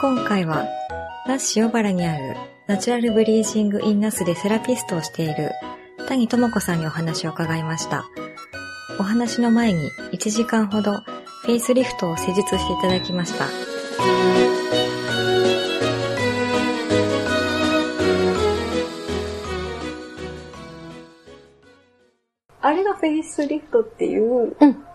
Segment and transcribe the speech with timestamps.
[0.00, 0.68] 今回は、
[1.26, 2.36] 那須塩原にある
[2.68, 5.50] Natural Breathing in Nasu でセラピストをしている
[6.06, 8.04] 谷朋子さんにお話を伺いました。
[9.00, 10.92] お話の前に1時間ほど
[11.42, 13.46] フェイスリフトを施術していただきました。
[22.60, 24.93] あれがフェイスリフトっていううん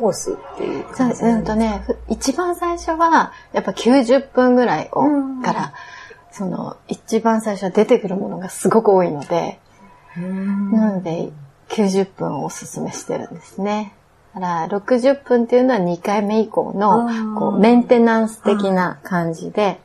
[0.00, 5.74] コースっていうそう感じうんとね、ふ一番最初は、やっぱ90分ぐらいをうんから、
[6.32, 9.60] その、一番最初は出てくるものがすごく多いので、
[10.16, 11.30] うんなので、
[11.68, 13.94] 90分をおすすめしてるんですね。
[14.34, 19.80] だから、60分っていうのは2回目以降あの、ーこう、メンテナンス的な感じで、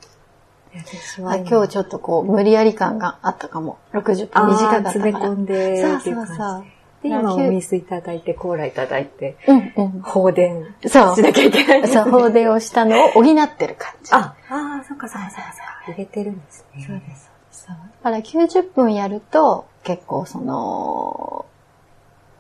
[1.24, 3.78] 今日ちょっとこう、無理やり感があったかも。
[3.94, 4.92] 60分短かったから。
[4.92, 6.66] 詰め込んでそうそうそう。
[7.10, 10.02] で、今お水いただいて、コーラいただいて、うんうん。
[10.02, 12.02] 放電そうしなきゃいけないんですね。
[12.04, 14.14] そう、放電をしたのを補ってる感じ。
[14.14, 15.46] あ、ああ、そっかそっかそっか。
[15.88, 16.84] 入れてるんですね。
[16.86, 17.32] そうです。
[17.52, 17.76] そう。
[18.04, 21.46] だから90分やると、結構その、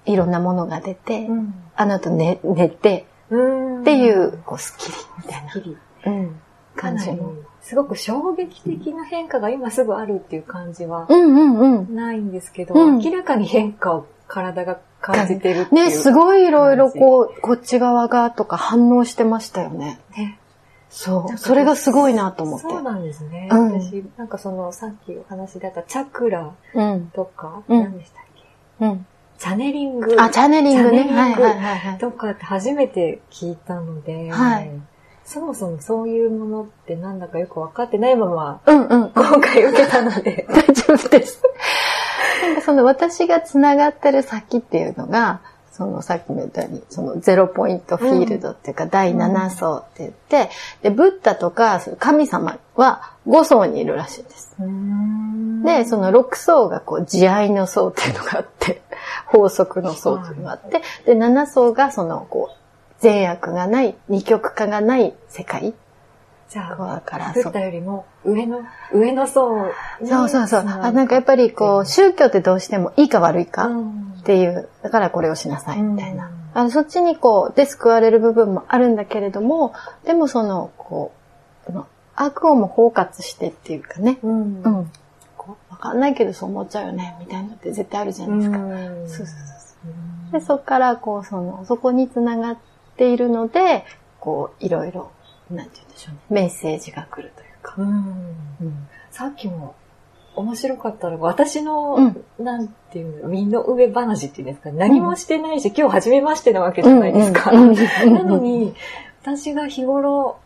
[0.05, 1.53] いろんなものが出て、うん。
[1.75, 3.81] あの後寝、寝て、うん。
[3.81, 5.77] っていう、こう、スッキリみたいなきり。
[6.05, 6.39] うん
[6.75, 11.95] 感じの。、すごく衝撃的な変化が今すぐあるっていう感じはうんうんうん。
[11.95, 15.85] ないんですけど、うん明らかに変化を体が感じてるっていう。
[15.85, 19.99] ね、すごいいろいろこう、こっち側がとか反応してましたよね。
[20.17, 20.39] ね。
[20.89, 21.37] そう。
[21.37, 22.67] それがすごいなと思って。
[22.67, 23.49] そうなんですね。
[23.51, 27.07] うん私、なんかその、さっきお話だったチャクラうん。
[27.13, 28.23] とか、うん何でしたっ
[28.79, 28.85] け？
[28.85, 29.05] うん。
[29.37, 31.03] チャネリングあ、チャネリングね。
[31.03, 31.97] はいはいはい。
[31.97, 34.71] とかって初めて聞いたので、はい
[35.25, 39.09] そもそもそういうものってなんだかよく分かってないまま、うんうん。
[39.09, 41.41] 今回受けたので、 大丈夫です。
[42.63, 50.49] その私が繋がってる先っていうのが、そのさっきも言ったように、そのゼロポイントフィールドっていうか、第7層って言って、
[50.81, 54.55] で、ブッダとか神様は5層にいるらしいんです。
[55.65, 58.81] で、その6層がこう、慈愛の層っていうのがあって、
[59.27, 65.73] 法則の層っていうのがあって、で、7層がその、こう、善悪がない、二極化がない世界。
[66.49, 68.61] じゃあ、だから、ブッダよりも上の、
[68.93, 69.65] 上の層
[69.99, 70.59] にそうそうそう。
[70.61, 76.27] あなんかやっぱりこう、宗教ってどうしてもいいか悪いかうんっていう、だからこれをしなさいみたいな。
[76.27, 79.73] うんあのそっちにこう、で救われる部分もあるんだけれども、
[80.05, 81.11] でもその、こ
[81.67, 81.83] う、
[82.15, 84.91] 悪をも包括してっていうかね、うんうん。
[85.35, 88.57] こうわかんないけどそう思っちゃうよね、みたいなのって絶対あるじゃないですか。
[88.57, 89.33] うんそうそうそ
[90.29, 92.57] うで、そこからこう、その、そこにつながっ
[92.95, 93.83] ているので、
[94.21, 95.11] こう、いろいろ、
[95.51, 97.75] なんて言うんでしょうね、メッセージが来るというか。
[97.77, 97.91] うんう
[98.65, 98.87] ん。
[99.11, 99.75] さっきも
[100.35, 107.51] 面白かったのが、私の、うんなんていうの、身の上話っていうんですか、何もしてないし、今日初めましてなわけじゃないですか。
[107.51, 108.75] うんうんなのに、
[109.21, 110.37] 私が日頃、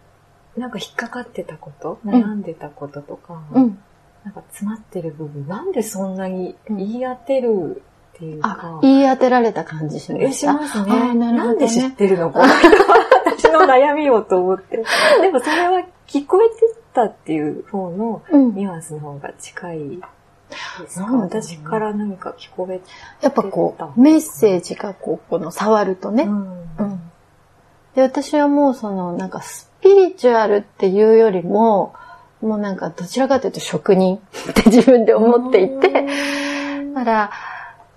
[0.57, 3.79] なんか引っかかってたこと、ん悩んでたこととか、うん。
[4.23, 7.81] なんか詰まってる部分、なんでそんなに言い当てる
[8.15, 10.51] っていうあか、、言い当てられた感じしまえ、した。
[10.53, 10.91] しますね。
[10.91, 12.29] あーなんで知ってるの？
[12.31, 13.08] この人は
[13.49, 14.77] 私の悩みをと思って。
[15.21, 16.55] でもそれは聞こえて
[16.93, 18.55] たっていう方のうん。
[18.55, 19.89] ニュアンスの方が近い
[20.81, 21.05] ですか？
[21.05, 22.81] なんだろう私から何か聞こえ
[23.21, 26.23] やっぱこう、メッセージがこう、この触るとね。
[26.23, 26.33] うん。
[26.79, 27.01] うん。
[27.95, 31.93] で、私はもうその、なんかスピリチュアルっていうよりも、
[32.41, 36.07] もうなんかどちらかというと職人って自分で思っていて、
[36.93, 37.31] だから、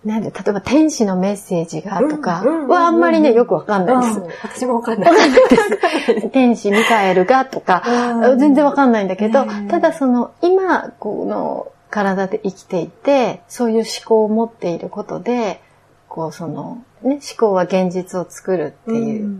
[0.04, 4.18] なんで、例えば天使のメッセージがとかはあんまりね、よくわかんないです。
[4.18, 4.30] うん。
[4.42, 5.12] 私もわかんない。
[6.32, 7.82] 天使ミカエルがとか、
[8.16, 8.38] うん。
[8.38, 15.60] 全然わかんないんだけど、ただその、今、この体で生きていて、そういう思考を持っていることで、
[16.08, 19.36] こうその、ね、思考は現実を作るっていう、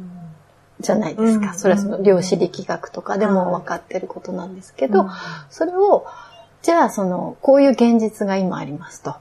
[0.79, 1.53] じゃないですか。
[1.53, 1.59] うん。
[1.59, 5.09] それはその量子力学とかでも分かってることなんですけど、
[5.51, 6.07] それを、
[6.63, 9.17] じゃあその、こういう現実が今ありますと。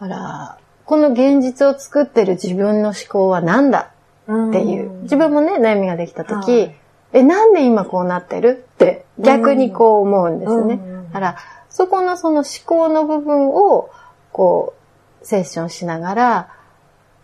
[0.00, 3.92] あら、この現実を作ってる自分の思考は何だ？
[4.24, 4.90] っていう。
[5.02, 6.74] 自分もね、悩みができた時、はい
[7.12, 8.66] え、なんで今こうなってる？
[8.74, 10.74] って逆にこう思うんですね。
[10.74, 11.36] うんだから、
[11.70, 13.90] そこのその思考の部分を、
[14.32, 14.74] こ
[15.22, 16.48] う、セッションしながら、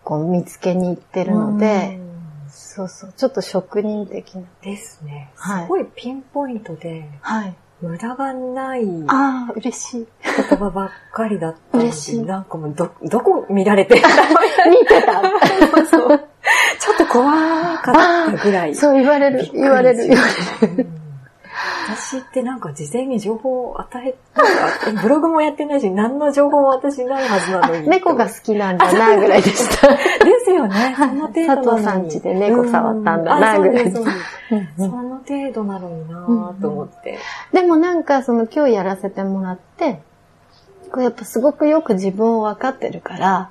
[0.05, 2.11] こう見つけに行ってるので、うん
[2.53, 4.43] そうそう、ちょっと職人的な。
[4.63, 5.31] ですね。
[5.37, 7.55] はいすごいピンポイントで、はい。
[7.83, 10.07] 無駄がない言ああ、嬉しい。
[10.59, 14.03] 葉ばっかりだった嬉しいなんかもうど、どこ見られてる
[14.71, 16.21] 見てたそう
[16.79, 17.33] ちょっと怖
[17.79, 18.75] かったぐらい。
[18.75, 20.25] そう言われる言われる、言わ
[20.63, 20.87] れる。
[21.65, 27.89] うん私ってなんか事前に情報を与え、なんかブログもやってないし、何の情報も私ないはずなのに。
[27.89, 29.89] 猫が好きなんだな、ぐらいでした。
[29.91, 29.97] で
[30.45, 30.95] すよね。
[30.97, 31.65] その程度なのに。
[31.65, 34.01] 佐藤さん家で猫触ったんだな、ぐらいでそ
[34.87, 37.19] の程度なのになぁと思って。
[37.53, 40.01] でもなんかその今日やらせてもらって、
[40.93, 43.51] こうやっぱすごくよく自分を分かってるから、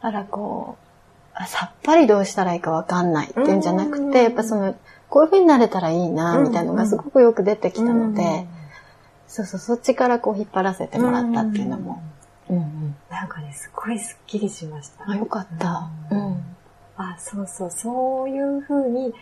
[0.00, 0.90] あらこう、
[1.34, 4.74] あさっぱりどうしたらいいか分かんないっていうんじゃなくうんて、やっぱその、
[5.10, 8.46] こういう風になれたらいいな、みたいなのがすごくよく出てきたので、
[9.26, 12.02] そうそう、そっちからこう引っ張らせてもらったっていうのも。
[12.48, 12.94] うんうん。
[13.10, 15.08] なんかね、すごいスッキリしました。
[15.08, 15.90] あ、よかった。
[16.10, 16.44] ううんん。
[16.96, 19.12] あ、そうそう、そういう風に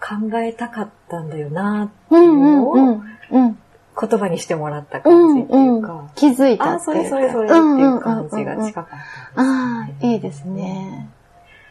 [0.00, 3.02] 考えたかったんだよなってういうんのをうんうん。
[3.30, 3.58] うん。
[4.00, 6.10] 言葉にしてもらったう感じっていんうんうか。。
[6.14, 7.08] 気づいたあ、っていうか。
[7.08, 8.86] それそれそれっていう感じが近かっ
[9.34, 11.08] たああ、いいですね。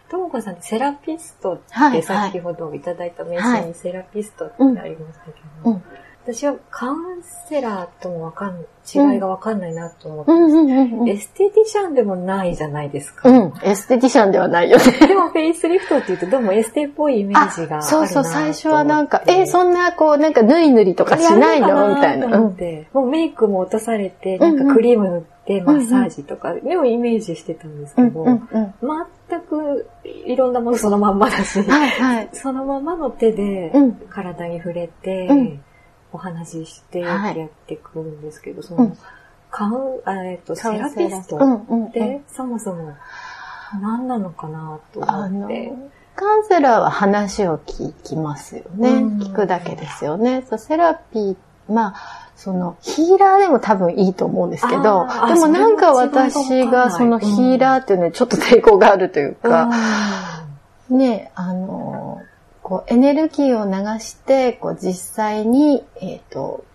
[0.09, 5.31] ともこさんセラピストってはい先ほどいただいた名刺にセラピストってありましたけ
[5.63, 5.83] ど、うん
[6.33, 11.09] 私はカウンセラーともわかん、違いがわかんないなと思ってうんます。
[11.11, 13.29] エステティシャンでもないじゃないですか。
[13.29, 13.53] うん。
[13.63, 15.07] エステティシャンではないよね。
[15.07, 21.95] でもフェイスリフトって言うとどうもエステっぽいイメージがあるなそうそう、最初はなんか、え、んそんな、こう、なんか、ぬりぬりとかしないの？
[21.95, 22.29] みたいな。
[22.29, 22.87] とうん。
[22.91, 28.39] もうメイクも落とされて、なんかクリーム塗ってマッサージとか、でもイメージしてたんですけうんど、うんうん。
[29.29, 29.89] 全く
[30.25, 32.29] いろんなものそのまんまだし、はいはい。
[32.33, 35.63] そのままの手でうん体に触れて、うん
[36.17, 37.37] お話ししてってはい。
[37.37, 38.97] やってくるんですけど、そのうん、
[39.51, 42.95] カウえっと、セラピストって、そもそも
[43.79, 45.73] 何なのかなと思って。、
[46.15, 48.89] カウンセラーは話を聞きますよね。
[48.89, 49.19] うん。
[49.19, 50.43] 聞くだけですよね。
[50.49, 51.37] そうセラピー、
[51.71, 59.69] まあ、その、ヒーラーでも多分いいと思うんですけどでもなんか私がそのヒーラーっていうのにちょっと抵抗があるというか、
[60.89, 62.21] うね、あの、
[62.67, 66.65] こう、エネルギーを流して、こう、実際に、えっ、と、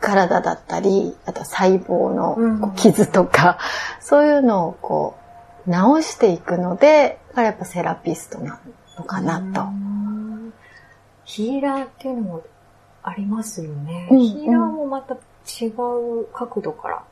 [0.00, 3.60] 体だったり、あと細胞の傷とか、
[4.00, 5.16] そういうのをこ
[5.64, 8.58] う、治していくので、やっぱセラピストな
[8.98, 9.60] のかなと。
[9.60, 10.52] うん
[11.24, 12.42] ヒーラーっていうのも
[13.04, 14.08] ありますよね。
[14.10, 17.04] うんうんヒーラーもまた違う角度から。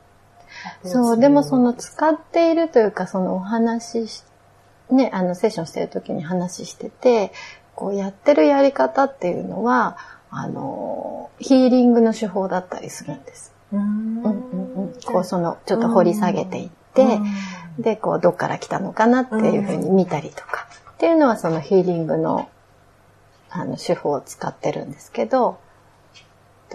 [0.83, 4.23] そう、でもその使っているというか、そのお話し、
[4.89, 7.31] ね、あの、セッションしてる時に話してて、
[7.75, 9.97] こうやってるやり方っていうのは、
[10.29, 13.53] あの、ヒーリングの手法だったりするんです。
[13.71, 13.79] うん。
[13.79, 17.19] うんうんうん、こうそのちょっと掘り下げていって、
[17.79, 22.49] でこうどっから来たのかなっていうふうに見たりとか、っていうのはそのヒーリングの
[23.49, 25.59] あの手法を使ってるんですけど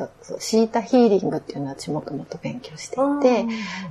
[0.07, 3.47] とそうシータヒーリングっていうのは私もともと勉強していて、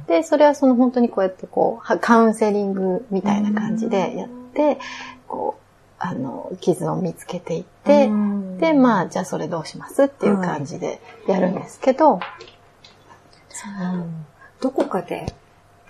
[0.08, 4.80] でそれはその本当にこうやってこうはカウンセリングみたいな感じでやって、
[5.28, 5.68] こう
[6.00, 8.10] あの傷を見つけていって、
[8.60, 12.20] で、まあ、じゃあそれどうしますっていう感じでやるんですけど、う。
[13.98, 14.26] ん
[14.62, 15.26] どこかで、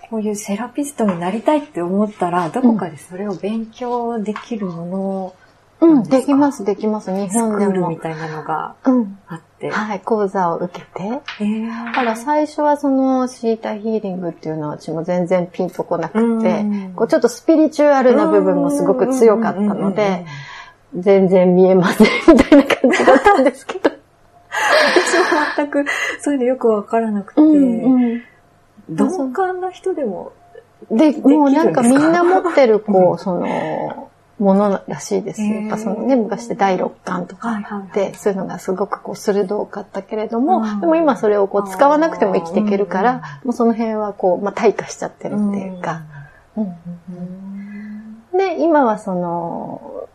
[0.09, 5.35] こういうセラピストになりたいって思ったら、どこかでそれを勉強できるものを
[5.79, 7.11] うん、できます、できます。
[7.11, 7.99] 日本でもールみ。
[7.99, 9.19] たいなのがうん。
[9.27, 9.69] あって。
[9.69, 11.21] はい、講座を受けて。
[11.39, 20.25] えーだから最初はそのシータヒーリングっていうのは私も全然ピンとこなくてうん、こうちょっとスピリチュアルな部分もすごく強かったので、
[20.95, 23.91] 全然見えませんみたいな感じだったんですけど。
[24.49, 25.23] 私も
[25.55, 25.85] 全く
[26.21, 28.23] そういうのよくわからなくて、うん
[28.89, 30.31] 鈍感な人でも、
[30.89, 34.09] で、もうなんかみんな持ってる、うこう、ん その、
[34.39, 35.41] ものらしいです。
[35.41, 37.91] やっぱそのね、昔って第六感とかはいはいはい。
[37.91, 40.79] で、そういうのがすごくこう鋭かったけれども、うん。
[40.79, 43.03] でも今それをこう使わなくても生きていけるかうん。
[43.03, 46.03] ら、もうその辺はこう、まあ退化しちゃってるっていうか。
[48.35, 50.07] で、今はその、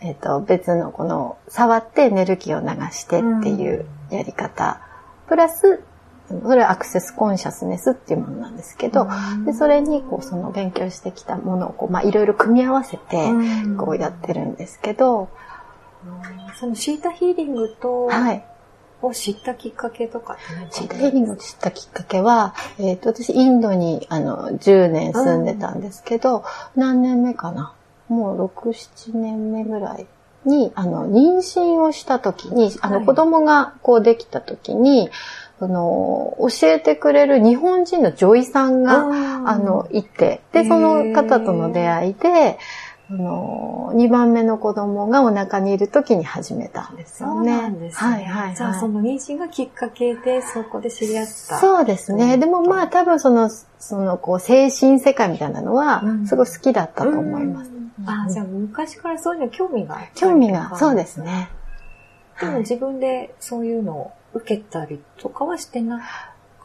[0.00, 4.80] えっ、と、別のこの、触ってエネルギーを流してっていうやり方、
[5.28, 5.80] プラス、
[6.28, 9.06] それはアクセスコンシャスネスっていうものなんですけど、
[9.44, 13.76] で、それに、こう、その勉強してきたものを、こう、まあ、いろいろ組み合わせて、うん。
[13.76, 15.28] こうやってるんですけど、
[16.58, 18.44] そのシータヒーリングと、はい。
[19.02, 20.38] を知ったきっかけとか
[20.70, 26.42] シータヒーリングを知ったきっかけは、えっ、と、私、インドに、あの、10年住んでたんですけど、
[26.74, 27.74] 何年目かな？
[28.08, 30.06] もう6、7年目ぐらい
[30.46, 33.06] に、あの、妊娠をした時に、あの、はい。
[33.06, 35.10] 子供がこうできた時に、
[35.60, 39.04] あの、教えてくれる日本人の女医さんが、
[39.46, 42.58] ああの、いて、で、その方との出会いで、
[43.10, 47.62] あの、2番目の子供がお腹にいる時に始めたんですそうよね。
[47.62, 48.10] なんですね。
[48.10, 48.56] はいはいはい。
[48.56, 51.32] じゃあその妊娠がきっかけでそこで知り合った。
[51.58, 52.34] そうですね。
[52.34, 57.70] うんでもまあ多分その、そのこう精神世界みたいなのはうんすごい好きだったと思います。
[57.70, 61.50] うんあ、じゃあ昔からそういうの興味が興味が、そうですね。
[62.40, 66.02] でも自分でそういうのを受けたりとかはしてな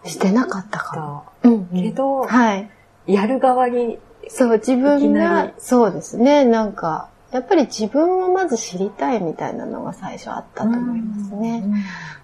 [0.03, 0.99] してなかったか
[1.43, 1.49] も。
[1.51, 2.69] うんけど、はい。
[3.07, 3.99] やる側に。
[4.27, 11.63] そう、自分が、そうですね、なんか、やっぱり自分をまず知りたいみたいなのが最初あったと思いますね。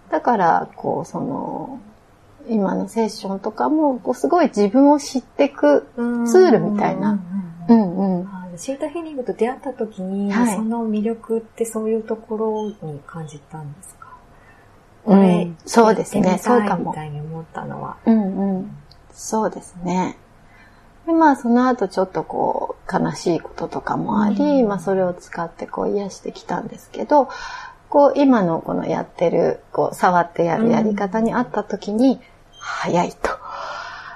[0.09, 1.79] だから、こう、その、
[2.47, 7.19] 今のセッションとかも、こうすごい自分を知っていくツールみたいな。
[7.67, 8.27] うんうん。
[8.57, 12.37] シータヒーリングと出会った時に、はい、その魅力ってそういうとこ
[12.81, 14.04] ろに感じたんですか？
[15.05, 16.39] うん、そうですね。
[16.41, 16.91] そうかも。
[16.91, 17.97] みたいに思ったのは。
[18.05, 18.77] うんうん。
[19.11, 20.17] そうですね。
[21.05, 27.29] で、まあ、その後ちょっとこう、悲しいこととかもあり、うん、まあ、それを使ってこう、癒してきたんですけど、
[27.89, 32.19] こう、今のこのやってる、こう、触ってやるやり方にあった時に、
[32.57, 33.29] 早いと。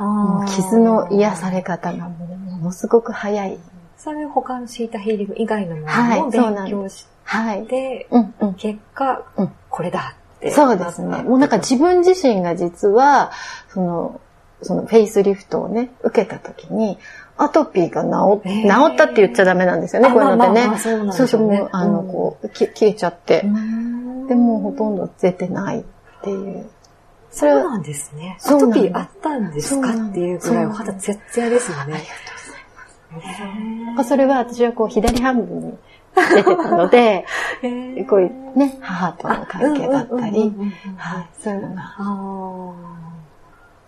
[0.03, 3.60] もう傷の癒され方がものすごく早い。
[3.98, 7.60] それ他のシータヒーリング以外のものも勉強して、はい、
[8.10, 11.24] うんうん、結果、うん、これだってそうですね。
[11.24, 13.31] もうなんか自分自身が実は、
[13.74, 14.22] その、
[14.62, 16.98] そのフェイスリフトをね、受けた時に、
[17.38, 20.77] アトピーが治治ったって言っちゃダメなんですよね、こういうのってね。
[21.12, 23.46] そうそう、もう、あの、こう、消えちゃって。
[24.27, 25.84] でもほとんど出てないっ
[26.22, 26.69] ていう。
[27.31, 28.38] そうなんですね。
[28.43, 31.84] アトピーあったんですかっていうぐらいお肌ツヤツヤですよね。
[31.84, 32.03] ありがと
[33.12, 34.10] うございます。
[34.10, 35.77] それは私はこう左半分に
[36.15, 37.25] 出てたので、
[38.09, 40.53] こういうね、母との関係だったり、
[40.97, 41.83] はい、そういうのが、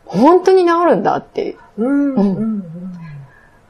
[0.05, 1.45] 本当に治るんだって。
[1.47, 1.57] いう。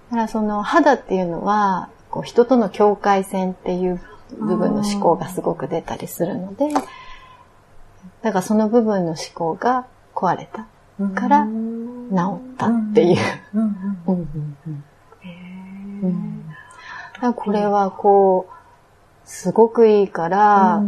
[0.09, 4.01] だからその肌っていうのは、こう人との境界線っていう
[4.37, 6.69] 部分の思考がすごく出たりするので、
[8.21, 10.67] だからその部分の思考が壊れた
[11.15, 11.51] から治
[12.53, 13.17] ったっていう。
[17.33, 18.61] これはこう、
[19.25, 20.81] すごくいいから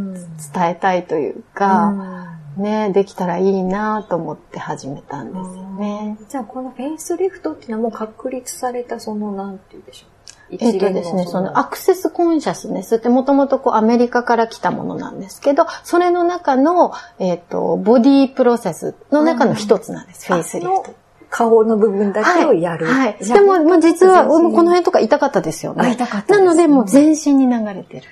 [0.53, 6.17] 伝えたいというか、ね、できたらいいなと思って始めたんですよね。
[6.29, 10.13] じゃあこのフェイスリフトっていうのはもう確立されたその、なんて言うでしょう。
[10.59, 20.95] えっ、とですね、そのアクセスコンシャスネスってもともとこうアメリカから来たものなんですけど、それの中の、えっ、ー、と、ボディープロセスの中の一つなんです、フェイスリフト。
[21.35, 22.85] 顔の部分だけをやる。
[22.85, 23.07] はい。
[23.07, 25.93] はい、でも、もう実は、この辺とか痛かったですよね。
[25.93, 28.07] 痛かった、ね、なので、もう全身に流れてる。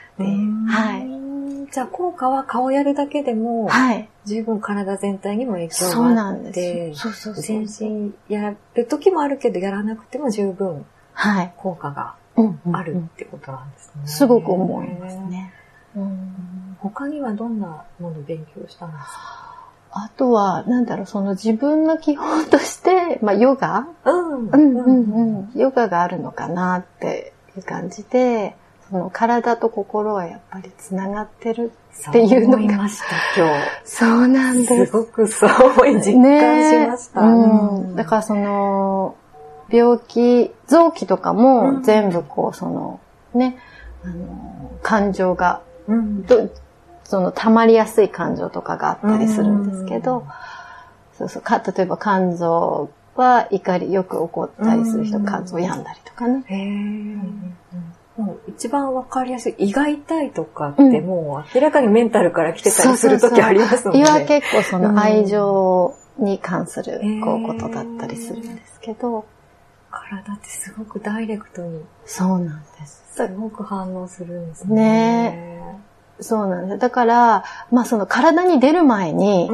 [0.67, 1.71] はい。
[1.71, 4.09] じゃあ効果は顔やるだけでも、はい。
[4.25, 6.99] 十分体全体にも影響があって、そうなんです。
[6.99, 11.53] そうそうそう全身やる時もあるけど、やらなくても十分、はい。
[11.57, 12.15] 効果が
[12.73, 14.01] あるってことなんですね。
[14.07, 15.53] すごく思いますね。
[16.79, 19.40] 他にはどんなものを勉強したんですか？
[19.93, 28.55] あとは、なんだろう、その自分の基本として、 まあ、ヨガ、うん、うんうんうんヨガがあるのかなっていう感じで、
[28.89, 31.71] その体と心はやっぱりつながってる
[32.09, 32.57] っていうのが。
[32.57, 33.05] 思いました、
[33.37, 33.65] 今日。
[33.83, 34.85] そうなんです。
[34.85, 35.49] すごくそう
[35.99, 37.21] 実感しました。
[37.21, 37.95] ね、うん。
[37.95, 39.15] だからその、
[39.69, 42.99] 病気、臓器とかも全部こう、その、
[43.33, 43.57] ね、
[44.03, 46.25] あの、感情が、うん、
[47.11, 50.25] その溜まりやすい感情とかがあったりするんですけど、
[51.17, 56.45] そうそうか、例えば肝臓は怒りよく起こったりする人、肝臓病んだりとかね。
[56.47, 59.55] へもう一番わかりやすい。
[59.57, 64.03] 胃が痛いとかってもう明らかにメンタルから来てたりするときありますもんね。
[64.03, 69.25] 胃は結構その愛情に関するこうことだったりするんですけど、
[69.89, 71.83] 体ってすごくダイレクトに。
[72.05, 73.03] そうなんです。
[73.11, 74.75] すごく反応するんですね。
[74.75, 75.90] ね
[76.21, 76.79] そうなんです。
[76.79, 79.49] だから、まあその体に出る前に、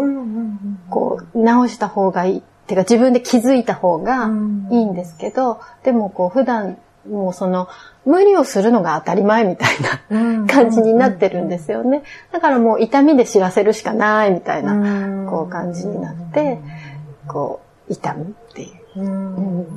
[0.89, 2.37] こう、直した方がいい。
[2.39, 4.25] ってか自分で気づいた方が
[4.71, 6.77] いいんですけど、でもこう普段
[7.09, 7.69] もうその
[8.05, 9.77] 無理をするのが当たり前みたい
[10.09, 12.03] な感じになってるんですよね。
[12.33, 16.59] だからもう痛みで知らせるしかないみたいなこう感じになって、
[17.27, 19.67] こう痛むっていう。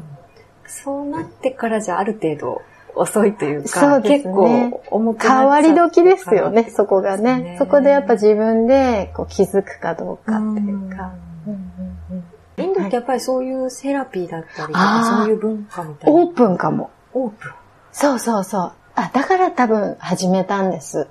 [0.67, 2.63] そうなってからじゃある程度
[3.01, 7.39] 遅いというか、そうね、結構重く変わり時ですよね、そこがね。
[7.39, 11.13] ねそこでやっぱ自分でこう気づくかどうかっていうか。
[12.59, 16.21] インドってやっぱりそういうセラピーだったりとか、そういう文化みたいな。
[16.21, 16.91] オープンかも。
[17.15, 17.53] オープン
[17.93, 18.73] そうそうそう。
[18.95, 21.09] あ、だから多分始めたんです。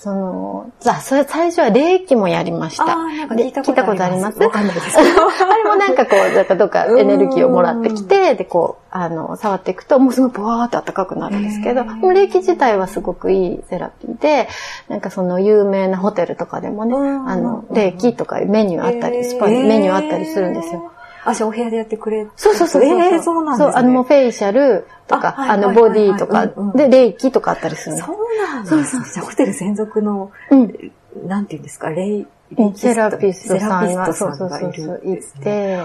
[0.00, 2.84] その、あ、それ最初は霊気もやりました。
[2.84, 5.28] あなんか聞いたことありますわかんないですけど。
[5.28, 14.48] あれもなんかこう、なんかどっかエネルギーをもらってきて、で、こう、あの、触っていくと、もうすごいブワーって暖かくなるんですけど、もう霊気自体はすごくいいセラピーで、
[14.88, 20.92] なんかその有名なホテルとかでもね、あの、霊気とかメニューあったり、スパメニューあったりするんですよ。
[21.24, 23.00] あ、じゃあお部屋でやってくれそうそうそうそう。
[23.00, 23.72] えー、そうなんですね。
[23.72, 28.06] そう、あの、もうフェイシャルとか、あはいあの、ボディとかで、霊気とかあったりするの。
[28.06, 28.84] そうなんですね。
[28.84, 30.92] そうそうじゃあホテル専属の、うん。
[31.26, 35.42] なんていうんですか、霊、うんセラピストさんが、そうそうそうそう、いるんですね。
[35.44, 35.84] て、そん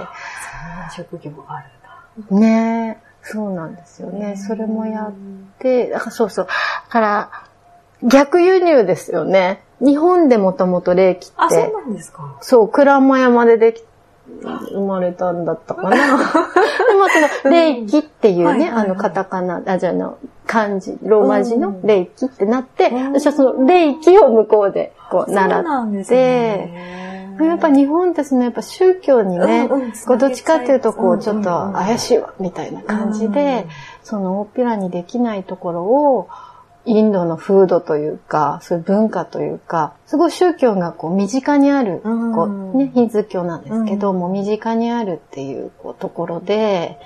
[0.80, 2.40] な職業があるんだ。
[2.40, 4.36] ねそうなんですよね。
[4.38, 5.14] それもやっ
[5.60, 6.46] て、だからそうそう。
[6.46, 6.52] だ
[6.90, 7.32] から、
[8.04, 9.64] 逆輸入ですよね。
[9.80, 12.38] 日本でもともと霊気あ、ってそう、なんですか。
[12.42, 13.84] そう、鞍馬山ででき、
[14.42, 15.96] 生まれたんだったかな。
[15.96, 16.20] でも
[17.42, 18.86] その、霊気っていうね、はいはいはい。
[18.86, 21.82] あの、カタカナ、あ、じゃあの、漢字、ローマ字のうん。
[21.84, 23.14] 霊気ってなって、うん。
[23.14, 26.06] 私はその霊気を向こうでこう習っ。
[26.06, 26.70] て、
[27.40, 31.56] やっぱ日本ってそのやっぱ宗教にね、うんうんこうどっちかっていうとこうちょっとうん。
[31.58, 33.68] うんうん怪しいわみたいな感じで、
[34.04, 36.30] その大っぴらにできないところを
[36.86, 47.00] インドの風土というか、そういう文化というか、すごい宗教がこう身近にある、うんこうね、ヒンズー教なんですけど、うんもう身近にあるっていうこうところで、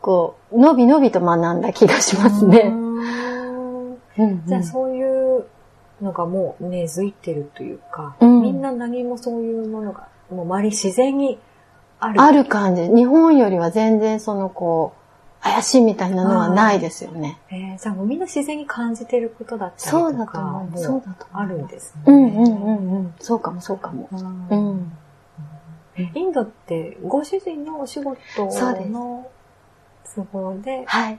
[0.00, 2.72] こう、のびのびと学んだ気がしますうね。
[4.46, 5.44] じゃあそういう
[6.00, 11.38] のがもう根付いてるというか、うんみんな何もそういうものが、もう周り自然に
[12.00, 12.20] ある。
[12.20, 12.88] ある感じ。
[12.88, 15.05] 日本よりは全然そのこう、
[15.52, 17.38] 怪しいみたいなのはないですよね。
[17.50, 19.90] えーじゃあもうみんな自然に感じてることだったりとか。
[19.90, 20.70] そうだと思う。
[20.70, 21.26] もそうだと。
[21.32, 22.02] あるんですね。
[22.06, 23.14] うんうんうんうん。
[23.20, 24.08] そうかもそうかも。
[24.10, 24.92] うんうん。
[26.14, 28.18] インドってご主人のお仕事
[28.90, 29.30] の
[30.14, 31.18] 都合で、はい。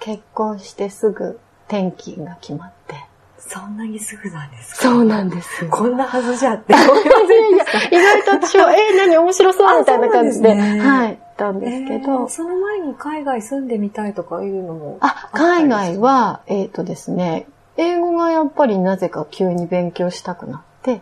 [0.00, 1.38] 結婚してすぐ
[1.68, 2.96] 転勤が決まって。
[3.38, 4.82] そんなにすぐなんですか？
[4.82, 5.70] そうなんですよ。
[5.70, 7.96] こんなはずじゃって思いませんでした。
[7.96, 17.46] 意外と私は、えー、何面白そうみたいな感じで、ですねはい、たんですけえどー、その前に海外住んでみたいとかいうのもあ、海外は、えっ、とですね、
[17.76, 21.00] 英語がやっぱりなぜか急に勉強したくなって、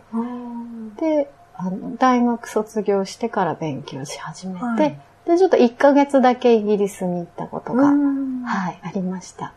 [0.99, 4.99] で、あの、大学卒業してから勉強し始めて、はい。
[5.27, 8.43] で、ちょっと1ヶ月だけイギリスに行ったことが、うん。
[8.45, 9.53] はい、ありました。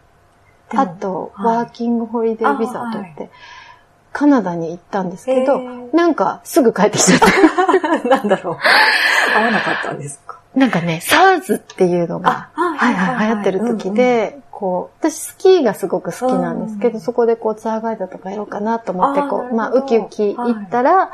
[0.75, 1.57] あと、はい。
[1.57, 3.29] ワーキングホリデービザといっあて、
[4.11, 5.59] カナダに行ったんですけど、
[5.93, 8.03] なんかすぐ帰ってきちゃった。
[8.09, 8.57] なんだろう。
[9.37, 10.32] 合わなかったんですか？
[10.55, 17.01] なんかね、SARS っていうのが、あはいはいはい、流行ってる時で、こう、私スキーがすごく好きなんですけど、うん。
[17.01, 21.11] そこでこうツアーガイドとかやろうかなと思って、こう、まあ、ウキウキ行ったら、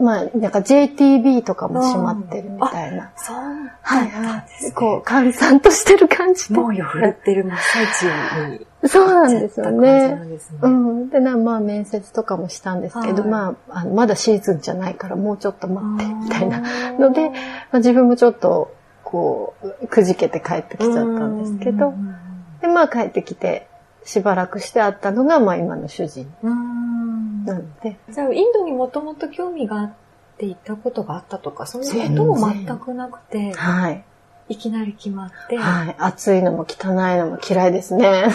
[0.00, 3.12] まあ、なんか JTB とかも閉まってるみたいな。
[3.16, 3.36] そう
[3.82, 4.40] はいだったんはい。
[4.48, 6.54] ですねこう、閑散としてる感じで。
[6.54, 8.66] 猛威を振るってる真っ最中に。
[8.88, 10.08] そうなんですよね。
[10.14, 11.10] んですねうん。
[11.10, 16.60] で、なまあ、面接とかもしたんですけど、はいまああの、まだシーズンじゃないからもうちょっと待って、みたいな。
[16.98, 17.36] ので、ま
[17.72, 22.16] あ、自分もちょっと、こう、くじけて帰ってきちゃったんですけどう、ん
[22.60, 23.68] で、まあ帰ってきて、
[24.04, 27.03] しばらくして会ったのが、まあ今の主人うん
[27.44, 29.92] なので、じゃあ、インドにもともと興味があっ
[30.38, 34.04] て行ったことがあったとか、そういうことも全くなくて、はい。
[34.48, 35.96] いきなり決まって、はい。
[35.98, 38.26] 暑いのも汚いのも嫌いですね。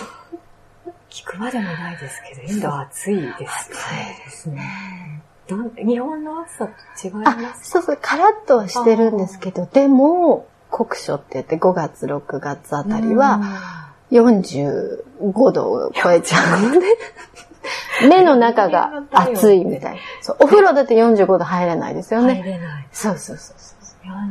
[1.09, 3.35] 聞くまでもないですけど、インドは暑いですよ
[3.85, 4.21] ね。
[4.25, 5.23] ですね。
[5.83, 13.41] 日本の暑さと違いあま、すそうそう、カラッとはしてるんですけど、でも、酷暑って言って5月、6月あたりは、
[14.11, 16.85] 45度を超えちゃうので、
[18.07, 19.99] 目の中が熱いみたいな。
[20.21, 22.35] そうお風呂だって45度入れないですようんね。
[22.35, 22.87] 入れない。
[22.91, 23.79] そうそうそうそ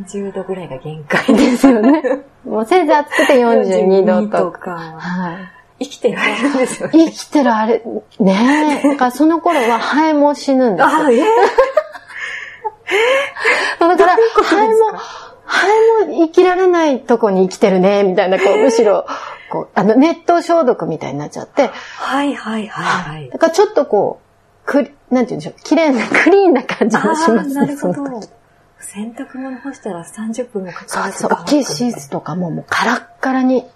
[0.05, 1.37] 40度ぐらいが限界う。
[1.37, 2.03] ですよね。
[2.45, 4.59] もうせいぜい暑くて42度とか。
[4.59, 4.71] か。
[4.77, 5.85] はい。
[5.85, 6.93] 生きてられるんですよね。
[7.07, 7.83] 生きてるあれ、
[8.19, 8.89] ねえ。
[8.89, 10.89] だからその頃はハエも死ぬんですよ。
[10.89, 11.23] あ、え
[13.79, 14.75] だから、ハエも、
[15.45, 15.69] ハ
[16.05, 19.07] エも生きられないとこに生きてるね、みたいな、こう、むしろ、
[19.51, 23.31] こう、あの、熱湯消毒みたいになっちゃって、はいはいはいはい。
[23.31, 24.21] だからちょっとこ
[24.65, 28.21] う、くり、なんて言うんでしょう、綺麗な、 クリーンな感じもしますね、なるほど。
[28.81, 33.67] 洗濯物干したら30分もかかるそうそう、大きいシーツとかももうカラッカラに。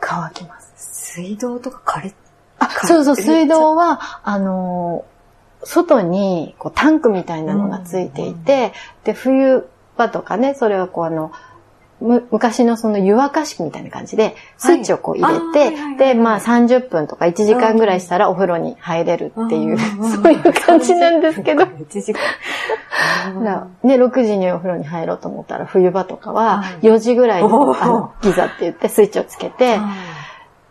[0.00, 1.12] 乾きます。
[1.12, 2.14] 水道とか枯れ、
[2.58, 5.10] あ、そうそう、水道は、あのー
[5.64, 8.72] 外にこうタンクみたいなのがついていて、
[9.04, 11.32] で、冬場とかね、それはこうあの、
[12.00, 19.78] む昔のその湯沸かし器みたいな感じで、スイッチをこう入れて、あーはいはいはいで、まあ30分とか1時間ぐらいしたらお風呂に入れるっていう、ん。
[19.78, 22.20] そういう感じなんですけど、 1時間。
[23.82, 26.86] ね、6時にお風呂に入ろうと思ったら冬場とかははい。
[26.86, 29.78] 4時ぐらいに、あのギザって言ってスイッチをつけて、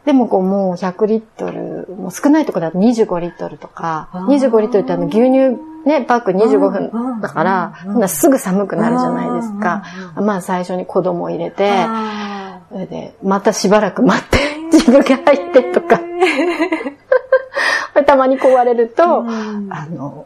[0.06, 4.50] でもこうもう100リットル、もう少ないところだと25リットルとか、あー。
[4.50, 9.84] 25リットルってあの牛乳ね、パック25うん分だから、うんすぐ寒くなるじゃないですか。
[10.18, 10.26] うん。
[10.26, 14.38] まあ最初に子供入れて、あそれで、またしばらく待って、
[14.72, 16.00] 自分が入ってとか、
[18.06, 19.70] たまに壊れると、うん。
[19.72, 20.26] あの、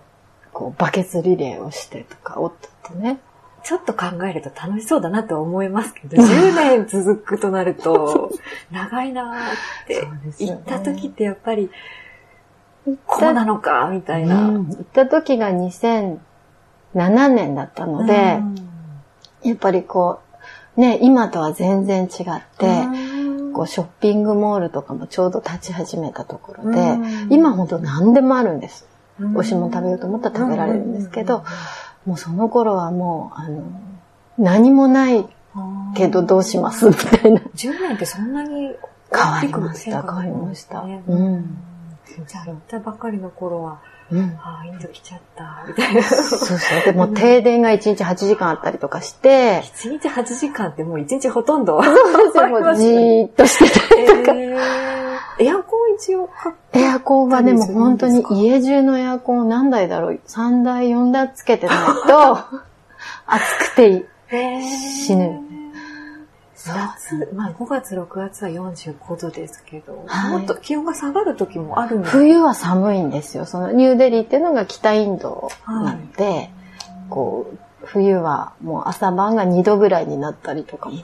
[0.54, 3.20] こうバケツリレーをしてとか、夫とね、
[3.64, 8.32] ちょっと考えると楽しそうだなとは思いますけど、10年続くとなると、
[8.72, 9.38] 長いなーっ
[10.38, 11.72] て、行った時ってやっぱり、
[13.06, 14.50] こうなのか、みたいな。
[14.50, 16.18] うん行った時が2007
[17.30, 18.40] 年だったので、
[19.44, 20.20] やっぱりこ
[20.78, 22.84] う、ね、今とは全然違って、
[23.54, 28.88] こうショッピングモールとかもちょうど立ち始めたところで、うん今ほんと何でもあるんです。
[29.20, 31.44] うん美味しいもの食べようと思ったら食べられるんですけど、
[32.06, 33.64] もうその頃はもう、あの、
[34.38, 35.26] 何もない
[35.96, 36.88] けどどうします？
[36.88, 37.40] みたいな。
[37.40, 38.76] 10年ってそんなに
[39.12, 40.82] 変わりました、変わりました。
[40.82, 41.58] うん。
[42.28, 44.38] じゃあ、行ったばかりの頃は、うん。
[44.44, 46.04] ああ、インド来ちゃった、みたいな。
[46.04, 46.60] そうそう。
[46.86, 51.82] でも停電が1日8時間あったりとかして、1日8時間ってもう1日ほとんど。
[51.82, 51.88] で
[52.48, 53.66] もじーっとして
[54.00, 54.94] えー
[55.40, 56.80] エアコン一応かた。
[56.80, 62.38] エアコンはでも本当に家中のエアコン何台だろう ?3 台、4台つけてないと、
[63.26, 65.63] 暑くて死ぬ。
[66.68, 73.46] 夏、まあ5月、6月は45度ですけど、はいもっと気温が下がる時もあるんです冬は寒いんですよ。
[73.46, 76.50] そのニューデリーっていうのが北インドなので、
[77.10, 80.96] こう、冬はもう朝晩が2度ぐらいになったりとかも。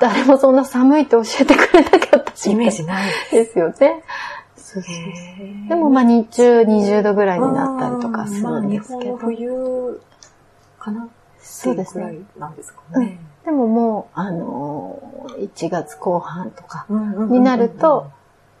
[0.00, 2.50] 誰もそんな寒いって教えてくれなかったし。
[2.50, 3.10] イメージない。
[3.30, 4.02] ですよね。
[4.56, 9.16] そうそうでもまあ日中20度ぐらいになったりとかするんですけど。
[9.16, 10.00] まあ日本の冬
[10.78, 11.08] かな
[11.40, 13.18] そうですねなんですかね。
[13.48, 18.10] でももう、あのー、1月後半とかうんになると、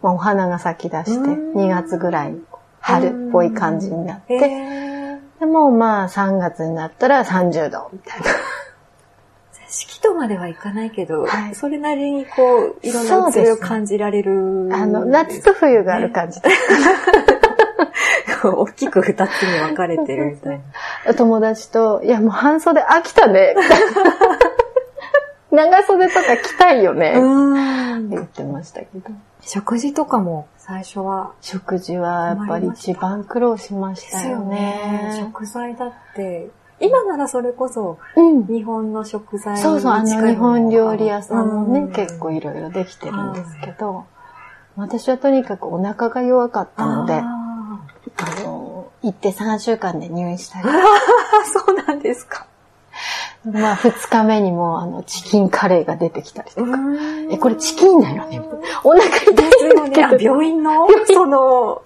[0.00, 2.34] まあ、お花が咲き出して、うん2月ぐらい
[2.80, 8.26] 春っぽい感じになっへて、ーでもまあ3月になったら30度みたいな。
[9.68, 14.70] 四季とまではいかないけど、はいそれなりにこう、いろんな移りを感じられる。
[14.72, 16.48] あの、夏と冬がある感じで。
[18.42, 20.60] 大きく二つに分かれてるみたい
[21.04, 21.12] な。
[21.12, 23.54] 友達と、いやもう半袖飽きたね。
[25.50, 27.10] 長袖とか着たいよね。
[27.10, 27.24] ってう
[27.98, 29.10] ん言ってましたけど。
[29.40, 35.16] 食事とかも最初は、食事はやっぱり一番苦労しましたよね。
[35.18, 38.46] 食材だって、今ならそれこそうん。
[38.46, 44.04] 日本の食材にそうそう、あの日本料理屋さんもね、うん結構いろいろできてるんですけど、
[44.76, 50.70] 私はとにかくお腹が弱かったので、ああの、行って3週間で入院したり、ー
[51.66, 52.46] そうなんですか。
[53.52, 56.70] まあ2日目にもあのチキンカレーが出てきたりとか、
[57.30, 58.40] ええ、これチキンだよね。
[58.84, 61.82] お腹痛いんだけど、病院の、その、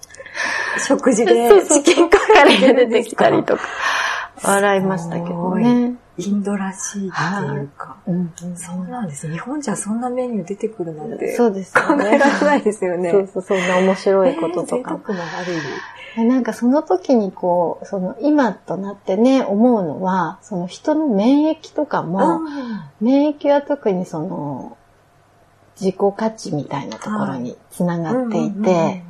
[0.87, 3.61] 食事でチキンカカレーが出てきたりとか、
[4.43, 5.95] 笑いましたけどね。
[6.17, 7.97] インドらしいっていうか。
[8.05, 9.31] うんそうなんです。
[9.31, 11.35] 日本じゃそんなメニュー出てくるなんて。
[11.35, 12.05] そうですよ考ね。
[12.15, 13.11] えられないですよね。
[13.11, 14.99] そうそう、そんな面白いこととえー贅か。
[15.07, 15.63] 沢なある意味。
[16.15, 22.41] でなんかその時にこう、その今となってね、思うのは、その人の免疫とかも、
[23.01, 24.77] 免疫は特にその、
[25.79, 29.03] 自己価値みたいなところにつながっていて、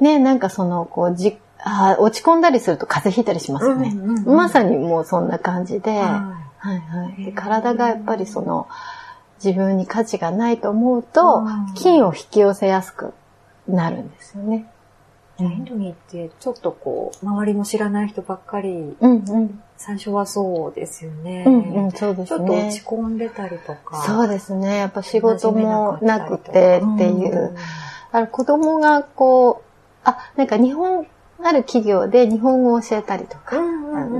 [0.00, 3.94] ね、なんかその、こう、じ、あー落ち込んだりすると風邪ひいたりしますよね。
[4.24, 7.24] まさにもうそんな感じで、ははいはい。
[7.24, 8.68] で体がやっぱりその、
[9.42, 13.14] 自分に価値がないと思うとうん、菌を引き寄せやすく
[13.66, 14.70] なるんですよね。
[15.44, 15.52] い。
[15.52, 19.62] インドに行って、ちょっとこう、周りの知らない人ばっかり、うんうん。
[19.76, 21.44] 最初はそうですよね。
[21.46, 22.82] うんうん、そうですちょっと落ねち。
[22.82, 24.02] 込んでたりとか。
[24.02, 24.76] そうですね。
[24.78, 27.56] やっぱ仕事もなくてっていう。
[28.12, 29.70] あの子供がこう、
[30.04, 31.06] あ、なんか日本、
[31.42, 33.56] ある企業で日本語を教えたりとか、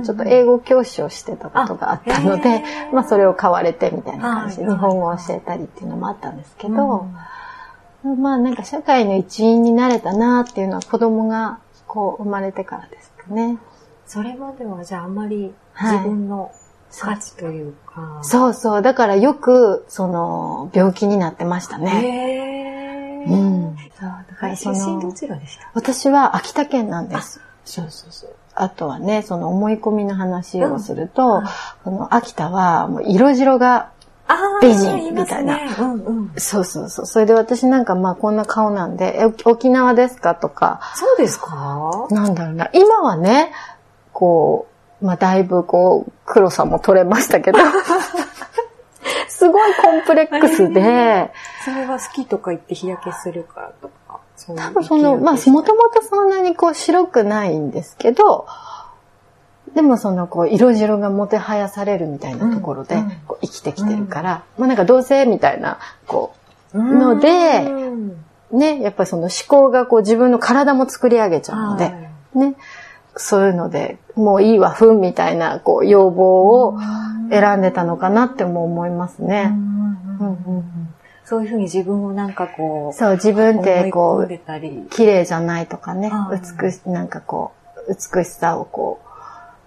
[0.03, 7.05] ちょっと英語教師をしてたことがあったので、まあそれを買われてみたいな感じではい日本語を教えたりっていうのもあったんですけど、
[8.03, 13.57] まあなんか社会の一員になれたなっていうのは子供がこう生まれてからですかね。
[14.07, 16.51] それまではじゃああんまりはい自分の
[16.99, 18.19] 価値というか。
[18.23, 18.81] そうそう。
[18.81, 23.25] だからよく、その、病気になってましたね。
[23.25, 23.77] へーうん。
[23.97, 25.71] そう、だからそ出身どの、ちらでした？
[25.73, 27.39] 私は秋田県なんです。
[27.63, 28.35] そうそうそう。
[28.55, 31.43] あとはね、その思い込みの話をすると、うん
[31.85, 33.91] この秋田はもう色白が、
[34.61, 35.45] 美人みたい
[35.79, 36.31] うんうん。
[36.37, 37.05] そうそうそう。
[37.05, 40.35] それで私なんかまあこんな顔なんで、え沖縄ですか？
[40.35, 42.07] とか、そうですか？
[42.09, 42.69] なんだろうな。
[42.73, 43.51] 今はね、
[44.13, 44.67] こ
[45.01, 47.59] う、まあだいぶこう、黒さも取れましたけど、
[49.29, 51.31] すごいコンプレックスで、
[51.65, 54.19] それは好きとか言って日焼けするからとか。
[54.55, 58.47] 多分その、まあ、もともとそんなにこう白くないんですけど、
[59.75, 66.33] でもそのこう色白がもてはやされるみたいなところでこう生きてきてるから、まあなんかどうせみたいな、こ
[66.73, 67.61] うんので
[68.51, 71.91] ね、やっぱりその思考がこう自分の体も作り上げちゃうので、は
[72.35, 72.39] い。
[72.39, 72.55] ね。
[73.17, 76.79] そういうので、もういいわ、ふんみたいな、こう、要望を
[77.29, 79.53] 選んでたのかなっても思いますね。
[81.25, 87.51] そういうふうに自分をなんかこう、そう、自分ってこう、綺麗じゃないとかね、美し、なんかこ
[87.87, 89.10] う、美しさをこう、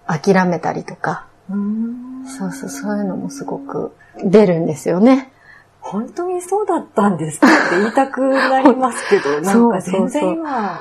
[0.07, 5.31] 諦めたりとか、そうそう、そういうのもすごく出るんですよね。
[5.79, 7.47] 本当にそうだったんですって
[7.79, 10.79] 言いたくなりますけど、 なんか全然今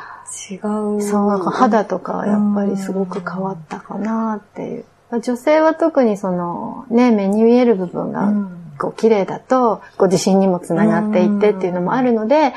[0.51, 1.03] 違う。
[1.03, 4.85] そう、なんか肌とかはやっぱりすごく変わったかなっていう。
[5.21, 8.33] 女性は特にその、ね、目に見える部分が、
[8.79, 12.55] こう、綺麗だと、こう、自信にもつながっていってっていうのもあるので、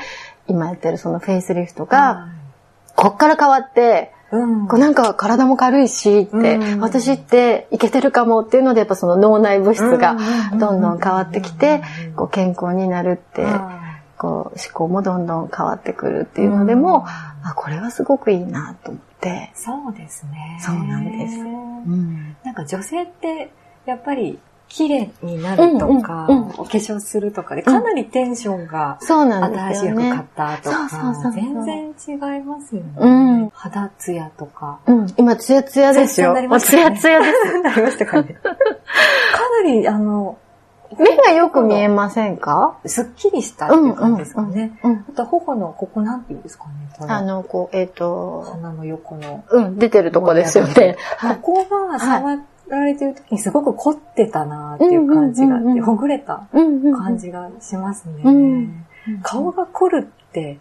[0.48, 2.28] 今やってるそのフェイスリフトが、
[2.96, 10.16] こっから変わって、うん、こうなんか体も軽いしって、うん、私っていけてるかもっていうので、やっぱその脳内物質が
[10.58, 11.82] どんどん変わってきて、
[12.14, 13.46] こう健康になるって、
[14.18, 19.50] こう思考もどんどん変わってくるっていうのでも、あ、これはすごくいいなと思って。
[19.54, 20.58] そうですね。
[20.60, 21.38] そうなんです。
[21.38, 23.50] うん、なんか女性って、
[23.86, 24.38] やっぱり
[24.68, 26.26] 綺麗になるとか、
[26.58, 32.92] お化粧するとかで、かなりテンションが、そうなんです新しい服買ったとか、全然違いますよね。
[32.96, 34.80] うん、肌ツヤとか。
[34.86, 36.34] うん、今ツヤツヤですよ。
[36.60, 37.62] ツヤツヤです。
[37.62, 38.34] なりましたかね。
[38.42, 38.50] か
[39.62, 40.38] なり、あの、
[40.98, 42.78] 目がよく見えませんか？
[42.86, 44.80] すっきりしたっていう感じですかね。
[44.82, 46.72] あと、頬の、ここなんて言うんですかね。
[47.06, 49.44] あの、こう、えっ、と、鼻の横の。
[49.50, 50.96] うん、出てるとこですよね。
[51.42, 58.86] ここが触っられてる時にすごく凝ってたなっていう感じがあって、ほぐれた感じがしますね。
[59.22, 60.58] 顔が凝るって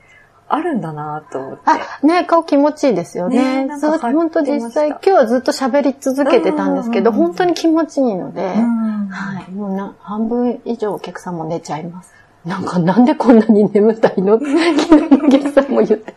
[0.49, 1.61] あるんだなと思って。
[1.65, 3.65] あ、ね、顔気持ちいいですよね。
[3.65, 12.13] ねそう、本当実際今日はずっと喋り続けてたんですけど、本当に気持ちいいので、はい、もうな半分以上お客さんも寝ちゃいます。
[12.45, 14.35] なんかなんでこんなに眠たいの？
[14.35, 16.15] って昨日 お客さんも言ってて。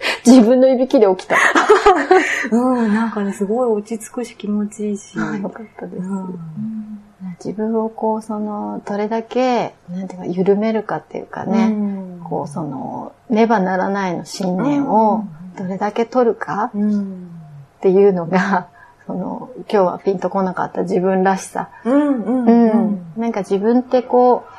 [0.26, 1.36] 自分のいびきで起きた。
[2.50, 5.18] うん、なんかね、すごい落ち着くし気持ちいいし。
[5.18, 6.08] よかったです。
[6.08, 7.00] うん、
[7.44, 15.24] 自分をこう、その、どれだけ、なんていうか、緩めるかっていうかね、うん、こう、その、ねばならないの信念を、
[15.56, 18.68] どれだけ取るか、っていうのが、
[19.06, 21.70] その、今日はピンとこなかった自分らしさ。
[21.84, 23.00] うん、うん、うん。
[23.16, 24.52] なんか自分ってこう、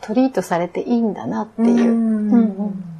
[0.00, 1.92] トリートされていいんだなっていう。
[1.92, 2.91] うんうん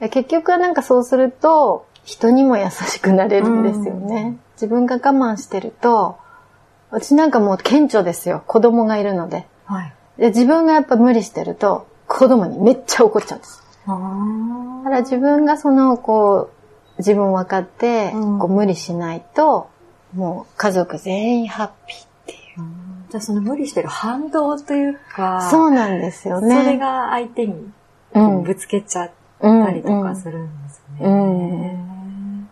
[0.00, 4.38] 結局はなんかそうすると、人にも優しくなれるんですよね。
[4.54, 6.18] 自分が我慢してると、
[6.90, 8.42] 私なんかもう顕著ですよ。
[8.46, 9.46] 子供がいるので。
[9.66, 13.62] はい、で自分がやっぱ無理してると、子供にめっちゃ怒っちゃうんです。
[13.86, 13.94] だ
[14.84, 16.50] から自分がその、こ
[16.96, 19.68] う、自分分かって、こう無理しないと、
[20.14, 22.38] もう家族全員ハッピーっていう。
[23.10, 26.64] じゃあその無理してる反動というか、そうなんですよね。
[26.64, 27.72] それが相手に
[28.44, 31.06] ぶつけちゃったりとかするんですね。
[31.06, 31.50] うん。
[31.50, 32.48] うん、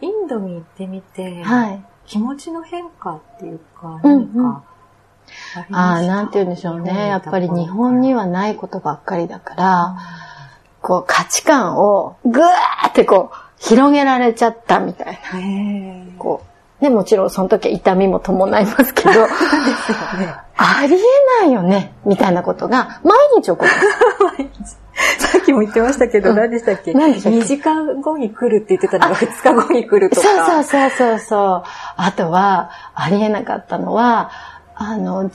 [0.00, 4.64] インドに行ってみて、はい、気持ちの変化っていうか、何か
[5.54, 7.08] あああ、なんて言うんでしょうね。
[7.08, 9.96] やっぱり日本にはないことばっかりだから、
[10.80, 12.44] こう価値観をぐー
[12.88, 16.18] ってこう広げられちゃったみたいな。
[16.18, 19.16] こうね、もちろんその時は痛みも伴いますけど、ね、
[20.56, 20.98] ありえ
[21.42, 23.70] ないよね、みたいなことが毎日起こる。
[24.38, 24.76] 毎日
[25.32, 26.92] さっきも言ってましたけど、何でしたっけ？
[26.92, 27.14] 何？
[27.14, 29.14] でしたっけ ?2 時間後に来るって言ってたの？
[29.14, 30.22] が2日後に来るとか。
[30.22, 31.62] そうそうそうそう。
[31.96, 34.30] あとは、ありえなかったのは、
[34.74, 35.30] あの、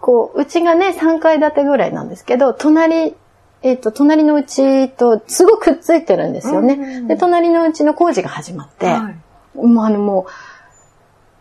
[0.00, 3.14] こう、うちがね、3階建てぐらいなんですけど、隣、
[3.62, 7.02] えっ、ー、と、隣のうちとすごくくっついてるんですよね。
[7.08, 10.32] で、隣のうちの工事が始まって、はい、もうあのもう、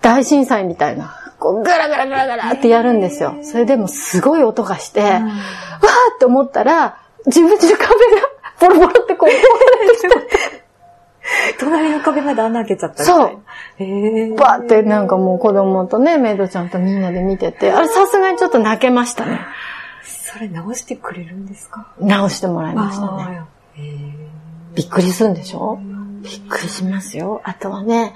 [0.02, 3.36] 大震災みたいな、こう、ガラガラガラガラってやるんですよ。
[3.44, 7.96] それでもすごい音がして、わーって思ったら、自分ちの壁が
[8.62, 9.30] ボロボロってこう、
[11.60, 13.38] 隣の壁まで穴開けちゃったそう。
[13.80, 19.42] へバーってなんかもう子供とね、メイドちゃんとみんなで見てて、あれさすがにちょっと泣けましたね。
[20.04, 21.88] それ直してくれるんですか？
[22.00, 23.42] 直してもらいましたね。
[24.76, 25.80] びっくりするんでしょ？
[26.22, 27.42] びっくりしますよ。
[27.44, 28.14] あとはね、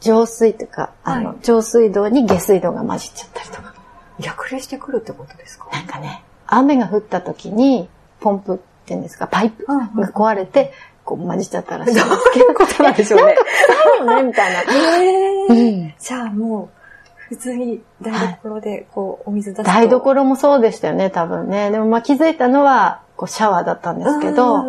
[0.00, 3.74] 浄水とか、あの、浄水道に下水道が混じっちゃったりとか。
[4.18, 5.66] 逆流してくるってことですか？
[5.72, 7.88] なんかね、雨が降った時に、
[8.20, 10.72] ポンプって言うんですか、パイプが壊れて、
[11.04, 12.54] こう混じっちゃったらしいですけど。
[12.54, 13.26] ことなんでしょうね。
[13.26, 14.60] なんか臭いよね、みたいな。
[14.74, 15.92] へー。
[15.98, 16.68] じゃあもう、
[17.28, 21.70] 普通に台所でこうお水出す台所もそうでしたよね、多分ね。
[21.70, 24.64] でもまあ気づいたのは、こうシャワーだったんですけど、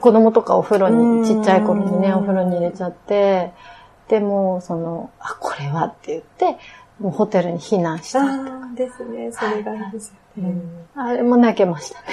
[0.00, 3.52] 子供とかお風呂に、ちっちゃい頃にね、お風呂に入れちゃって、
[4.08, 6.58] でも、その、あ、これはって言って、
[7.00, 8.22] もうホテルに避難した。
[8.22, 9.30] あですね。
[9.32, 10.60] それがいいですよね。
[10.94, 12.06] あれも泣けましたね。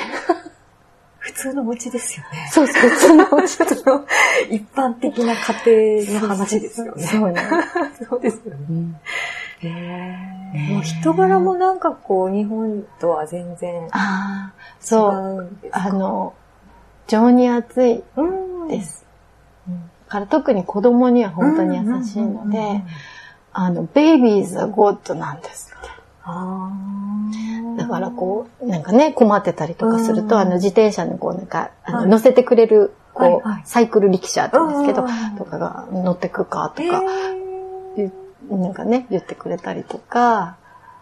[1.23, 2.49] 普通のお家ですよね。
[2.51, 3.45] そうそう、普通のお家。
[4.49, 7.03] 一般的な家庭の話ですよね。
[7.03, 7.41] そうね。
[8.09, 8.59] そうですよね。
[8.69, 8.95] うん
[9.63, 10.73] え。
[10.73, 15.13] もう人柄もなんかこう、日本とは全然違ああ、そう。
[15.39, 15.87] うんですか？
[15.87, 16.33] あ、の、
[17.07, 19.05] 情に熱いうんです。
[19.69, 19.73] だ
[20.09, 22.83] から特に子供には本当に優しいので、
[23.53, 25.89] あの、ベイビーズはゴッドなんですって。
[26.23, 27.77] あー。
[27.77, 30.41] だからこう、なんかね、困ってたりとかすると、うん。
[30.41, 32.07] あの、自転車にこう、なんか、あの、はい。
[32.09, 38.11] 乗せてくれる、こう、サイクル力車って言うんですけど、うんとかが乗ってくかとへか、ー
[38.49, 40.57] なんかね、言ってくれたりとか、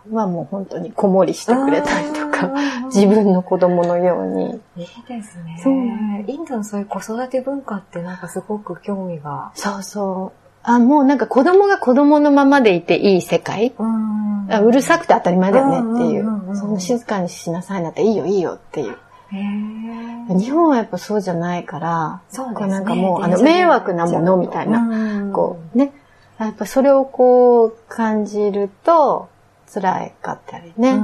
[0.10, 4.60] まあもう本当に子守りしてくれたりとか、うん自分の子供のように。
[4.76, 5.62] いいですね。
[5.64, 5.74] そう。
[5.74, 9.52] なのインドのそういう子育て文化ってなんかすごく興味が。
[9.54, 10.38] そうそう。
[10.64, 14.11] あ、もうなんか子供が子供のままでいていい世界うん
[14.52, 18.98] あうるさくて当たり前だよねっていうそんな静かにしなさいなんていいよいいよっていう。
[19.32, 25.94] 日本はやっぱそうじゃないから、そうですねなんかもうあの迷惑なものみたいな、なこうね。
[26.38, 29.30] やっぱそれをこう感じると
[29.72, 31.00] 辛いかったりね。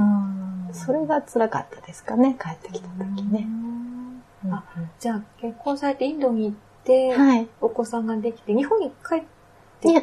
[0.72, 3.46] それが辛かったですかね、帰ってきた時ね。
[4.42, 4.64] うんあ
[5.00, 6.52] じゃあ結婚されてインドに行っ
[6.84, 7.48] て、はい。
[7.60, 9.22] お子さんができて、日本に帰っ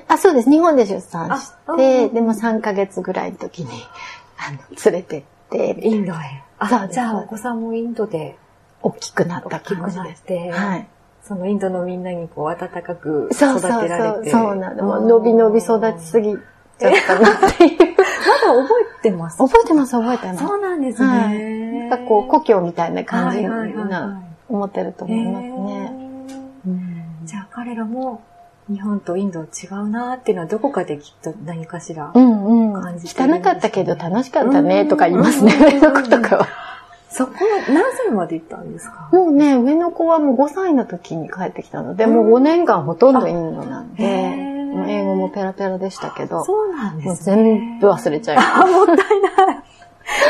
[0.07, 0.49] あ、そうです。
[0.49, 3.69] 日本で出産しあて、うんでも3ヶ月ぐらいの時に、
[4.38, 4.59] あの、
[4.91, 6.43] 連れてって、インドへ。
[6.59, 8.38] あ、じゃあお子さんもインドで
[8.81, 10.19] 大きくなった大きく感じです。
[10.19, 10.88] なって、はい。
[11.23, 14.23] そのインドのみんなにこう温かく育そうそうてらそう。
[14.23, 14.31] れて。
[14.31, 14.83] そうなの。
[14.83, 16.35] もう伸び伸び育ちすぎ
[16.77, 17.77] ちゃったなっていう。
[18.47, 19.38] まだ覚えてます？
[19.38, 20.45] 覚えてます、覚えてます。
[20.45, 21.89] そうなんですはいね。
[21.89, 27.05] なんかこう、故郷みたいな感じな、は思ってるとい思いますね。
[27.25, 28.21] じゃあ彼らも
[28.69, 32.12] 日本とインド違うなっていうのはどこかできっと何かしら。
[32.13, 32.82] うんうん。
[32.82, 36.47] 感じてるんですね汚かったけど楽しかったねとか言いますね、うん上の子とかは。
[37.10, 39.10] そこは何歳まで行ったんですか？
[39.13, 47.36] もうね、上の子はもう5歳の時に帰ってきたので、もう5年間ほとんどインドなんで、英語もペラペラでしたけど、そうなんですね。
[47.38, 49.06] もう全部忘れちゃいまあ、もったいな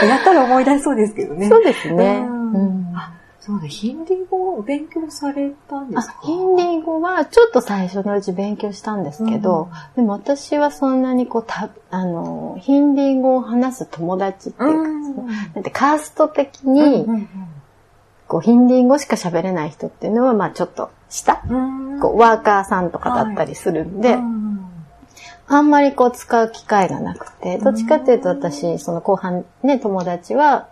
[0.04, 0.08] い。
[0.08, 1.46] やったら思い出しそうですけどね。
[1.46, 1.50] す。
[1.50, 2.24] そうですね。
[2.28, 3.14] うんうんあ
[3.46, 6.16] そうだ、ヒンディー語を勉強されたんですか？
[6.24, 15.28] あヒンディー語はちょっと最初のうち勉強したんですけど、でも私はそんなにこう、た、あの、ヒンディー語を話す友達っていうか、うん。
[15.28, 17.28] だってカースト的うんに、
[18.28, 22.00] こう、ヒンディー語しか喋れない人っていうのは、まあちょっと下、うん。
[22.00, 24.46] こう、ワーカーさんとかだったりするんで、うん
[25.48, 30.70] あんまりこう使う機会がなくて、どっちかっていうと私、その後半ね、友達は、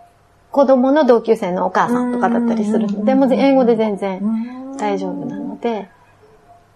[0.54, 5.88] 子供の同級生のお母さんとかだったりするので、うんもう英語で全然うん大丈夫なので、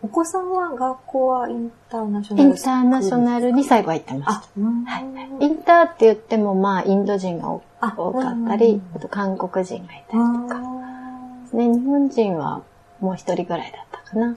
[0.02, 4.32] お子さんは学校はインターナショナルインターナショナルに最後は行ってました。
[4.32, 4.98] は
[5.40, 10.60] いインターって言っても、まあ、インド人が多かったり、あと韓国人がいたりとか。
[11.52, 12.62] ね、日本人は
[13.00, 14.36] もう一人ぐらいだったかな。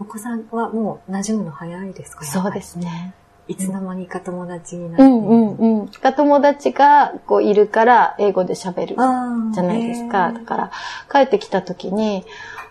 [0.00, 2.24] お子さんはもう馴染むの早いですか？
[2.24, 2.60] そうで。
[2.60, 3.14] すね。
[3.48, 5.02] いつの間にか友達になって。
[5.02, 5.90] うんうんうん。
[6.02, 8.96] が友達がこういるから英語で喋る
[9.54, 10.32] じゃないですか。
[10.32, 10.70] だから
[11.10, 12.24] 帰ってきた時に、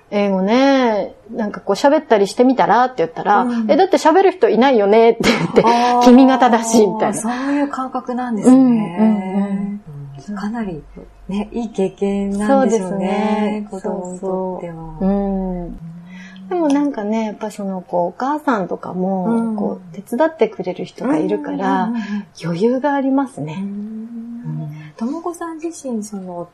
[0.09, 5.65] 英語ね、なんかこう喋ったりしてみたらって言ったら、うんえ、だって喋る人いないよねって言って、
[6.05, 7.17] 君が正しいみたいな。
[7.17, 8.55] そういう感覚なんですね。
[8.55, 9.81] うんうんうん
[10.35, 10.83] かなり、
[11.27, 13.67] ね、いい経験なんでしょうね。
[13.69, 14.97] そうですね子供にとっては。
[14.99, 15.79] うん。
[16.49, 21.95] でもなんかね、やっぱその、こう、お母さんとかうも、んこう、手伝ってくれる人がいるからうん、
[22.43, 23.55] 余裕がありますうんうね。
[23.61, 26.49] んともこさん自身、その、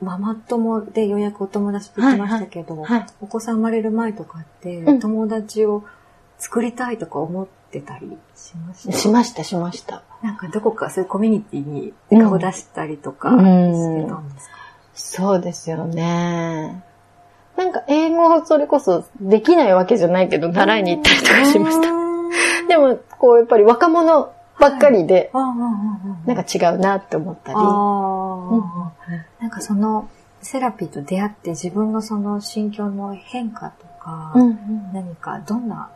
[0.00, 3.06] ママ友でようやくお友達って言ってましたけど、はい。
[3.20, 5.84] お子さん生まれる前とかって、うん友達を
[6.38, 8.92] 作りたいとか思ってたりしました？
[8.92, 10.02] しました、しました。
[10.22, 14.56] なんかどこかそういうコミュニティに顔出したりとかうんしてたんですか、
[14.94, 16.82] そうですよね。
[17.56, 21.88] なんか英語をそれこそできないわけじゃないけど、習いに行ったりとかしました。
[21.88, 25.50] たでも、こう、やっぱり若者ばっかりで、あああああ
[26.24, 27.58] あなんか違うなって思ったり。
[29.40, 30.08] なんかその
[30.40, 34.92] セラピーと出会って自分のその心境の変化とか、うんうん。
[34.92, 35.90] 何かどんな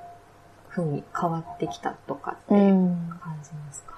[0.69, 3.95] 風に変わってきたとかってう感んじますか、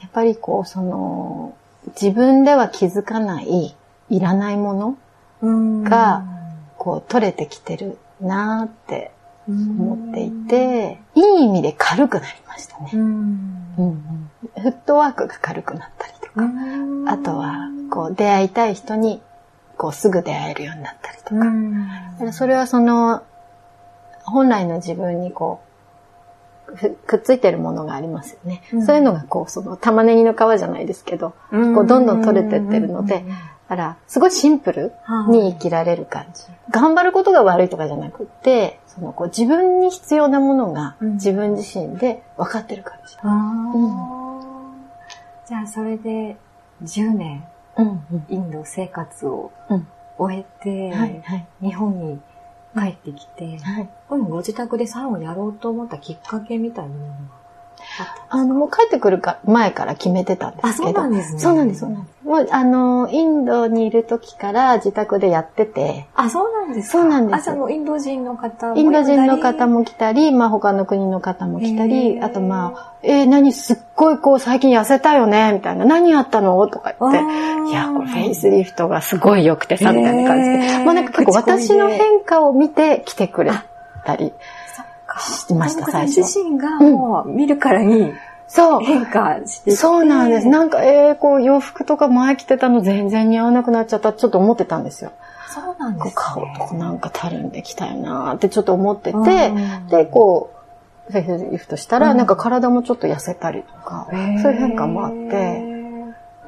[0.00, 1.54] やっぱりこう、その、
[2.00, 3.76] 自分では気づかない、
[4.08, 4.98] いらないもの、
[5.42, 5.84] うん。
[5.84, 6.24] が
[6.82, 9.12] こう、取れてきてるなーって
[9.48, 12.90] 思ってい、て、いい意味で軽くなりましたね。
[12.92, 14.28] うん。
[14.60, 17.08] フットワークが軽くなったりとか、うん。
[17.08, 19.22] あとは、こう、出会いたい人に、
[19.78, 21.34] こう、すぐ出会えるようになったりとか。
[21.34, 21.86] うん。
[21.86, 23.22] だからそれはその、
[24.24, 25.60] 本来の自分にこ
[26.68, 28.60] う、ふくっついてるものがありますよね。
[28.72, 28.86] うん。
[28.86, 33.24] そういうのがこう、その玉ねぎの皮じゃないですけど、こうどんどん取れてってるので、
[33.72, 34.92] から、すごいシンプル
[35.30, 36.44] に生きられる感じ。
[36.70, 41.12] 頑張ることが悪いとかじゃなくって、そのこう自分に必要なものがうん。
[41.14, 43.16] 自分自身で分かってる感じ。
[43.22, 45.48] あー。
[45.48, 46.36] じゃあそれで
[46.84, 47.44] 10年
[47.78, 48.24] うんうん。
[48.28, 49.86] インド生活をうん。
[50.18, 51.46] 終えて、はいはい。
[51.62, 52.20] 日本に
[52.76, 53.58] 帰ってきて、
[54.08, 57.14] ご自宅でサロンをやろうと思ったきっかけみたいなものが
[58.28, 60.70] あの、もう帰ってくるか前から決めてたんですけど。
[60.70, 62.12] あそうなんですねそうなんです、そうなんです。
[62.24, 69.80] もう、あの、インドにいる時から自宅でやってて、あ、そうなんですかそうなんですあ、じゃインド人の方もインド人の方も。
[69.80, 75.84] も来たり、まあ他の国の方も来たへり、ーあとまあ、えー、何すっごいこう最近痩せたよねみたいな。
[75.84, 76.66] 何やったの？
[76.68, 77.70] とか言って。
[77.70, 80.84] いや、これフェイスリフトがすごい良くてさ、みたいな感じで。
[80.84, 83.52] まあなんか結構私の変化を見て来てくれ
[84.04, 84.32] たり
[85.20, 86.22] しました、最初。
[86.22, 88.12] 自身がもう見るからに
[88.52, 88.80] そう。
[88.80, 90.48] 変化しててそうなんです。
[90.48, 95.12] なんか、えー、こう洋服とか前着てたの全然似合わなくなっちゃったちょっと思ってたんですよ。
[95.48, 96.12] そうなんです、ね。
[96.14, 100.50] 顔とかなんかたるんできたよなーってちょっと思ってて、うんで、こ
[101.08, 105.72] う、フェイスリフトしたら、うんなんか体もちょっと痩せたりとか、そういう変化もあって、。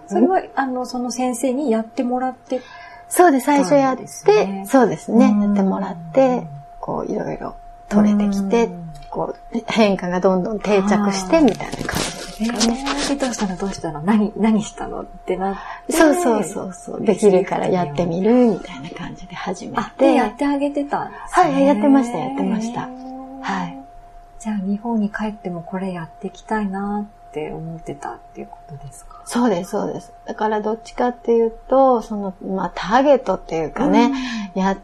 [0.07, 2.61] それは、あの、その先生にやってもらって、
[3.09, 6.47] そうです、最初やって、そうですねやってもらって、
[6.81, 7.57] こう、いろいろ
[7.89, 12.85] 取れてきて、うんこう、変化がどんどん定着して、みたいな感じえですかね。
[13.11, 14.03] ー、どうしたのどうしたの？
[14.03, 15.57] 何、何したのってなっ
[15.87, 15.93] て。
[15.93, 21.53] そうそうそうそう、できるからやってみる、みたいな感じで始めて、やってあげてたんですね。
[21.53, 23.79] はいやってましたやってましたはい。
[24.41, 29.23] じゃあ、日本に帰ってもこれやっていきたいなって思ってたっていうことですか？
[29.27, 30.13] そうです、そうです。
[30.27, 34.13] だからどっちかっていうと、その、まあ、ターゲットっていうかね、
[34.57, 34.77] や、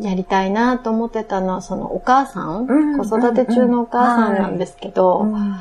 [0.00, 5.56] やりたいなと思ってたのは、そのお母さん、うん子育て中のお母さんなんですけど、うん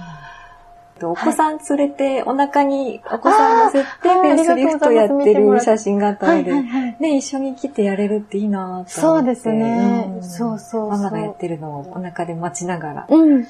[1.06, 6.52] お子さん連れて、お腹にお子さん乗せて、フェイスリフトやってる写真があったので。
[7.00, 8.92] ね、一緒に来てやれるっていいなと思って。
[8.92, 10.18] そうですね。
[10.20, 10.24] ん。
[10.24, 13.06] そうそうママがやってるのをお腹で待ちながら。
[13.10, 13.48] うん、う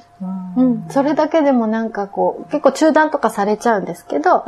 [0.57, 0.85] うん。
[0.89, 4.43] それだけでもなんかこう、結構中断とかされちゃうんですけど、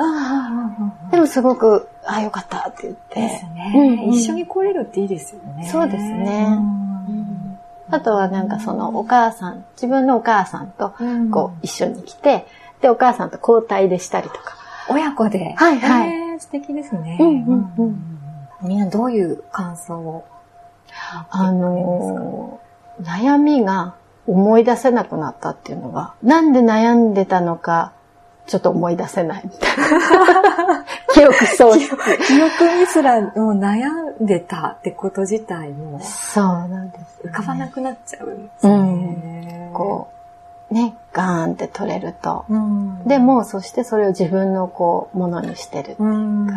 [1.12, 3.22] でもすごく、あ、よかったって言って。
[3.22, 5.70] ですね、一緒に来れるっていいですよね。
[5.72, 6.48] そうですね。
[7.08, 7.60] うん。
[7.92, 11.32] あとはなんかそのお母さん、自分のお母さんとうん。
[11.32, 12.46] こう一緒に来て、
[12.82, 14.56] で、お母さんと交代でしたりとか。
[14.90, 15.54] 親子で。
[15.58, 17.18] はいはいえー素敵ですね。
[17.20, 18.20] うんうんうん
[18.62, 20.26] みんなどういう感想を？
[21.30, 23.96] あのー悩みが
[24.28, 27.94] 思い出せなくなったっていうのが、なんで悩んでたのか、
[28.48, 30.86] ちょっと思い出せないみたいな。
[31.14, 31.96] 記憶喪失。
[32.28, 33.88] 記憶にすらもう悩
[34.22, 39.72] んでたってこと自体もそうなんです、浮かばなくなっちゃうんですね。
[39.74, 40.19] こう、
[40.72, 42.46] ね、ガーンって取れると。
[42.50, 43.04] うん。
[43.08, 45.96] でも、そしてそれを自分のこう、ものにしてる。
[46.00, 46.54] うん、か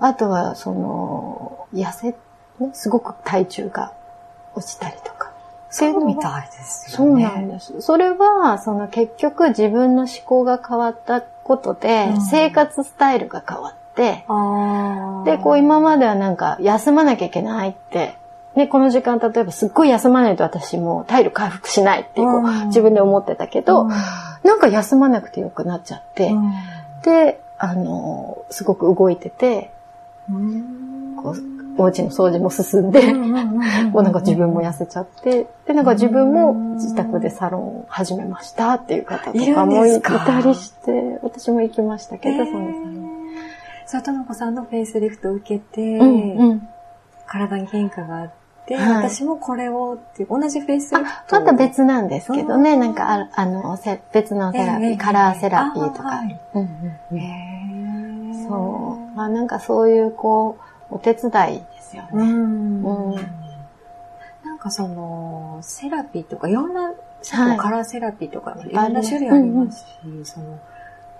[0.00, 2.10] あとは、その、痩せ、
[2.58, 3.92] ね、すごく体重が
[4.54, 5.30] 落ちたりとか。
[5.70, 7.22] そうみたいですそうよね。
[7.22, 7.80] なんです。
[7.80, 14.24] それは、その結局自分の思考が変わったことで、うん生活スタイルが変わって、
[15.24, 18.16] で、こう今まではなんか休まなきゃいけないって、
[18.56, 22.66] ね、この時間例えばすっごい休まないと私もう体力回復しないってこううん。
[22.66, 23.88] 自分で思ってたけど、うん。
[24.42, 26.52] なんか休まなくてよくなっちゃって、うん。
[27.02, 29.70] で、あの、すごく動いてて、
[30.28, 31.16] うん。
[31.16, 40.40] こう、お家の掃除も進んで、もうなんか自分も痩せちゃって、で、なんか自分も自宅でサロンを始めましたっていう方とかもいた。
[40.40, 42.50] りして、私も行きましたけど、えー。
[42.50, 43.10] そのサロン。
[43.86, 46.68] そう、ともこさんのフェイスリフトを受けて、うんうん。
[47.26, 48.39] 体に変化があって、
[48.76, 51.40] はい私もこれをって、同じフェイスリフあ、ト。
[51.40, 56.12] また別なんですけどね、うんなんかあ、あの、せ別のセラピー、ええカラーセラピーとか。
[56.12, 56.68] あはいうんうん
[57.12, 59.16] うんへーそう。
[59.16, 60.58] まあなんかそういう、こ
[60.90, 62.08] う、お手伝いですよね。
[62.12, 62.82] うん。
[62.82, 63.14] うん
[64.44, 69.86] なんかその、セラピーとか、いろんな、はいカラーセラピーとか、いろんな種類ありますし、
[70.24, 70.58] その、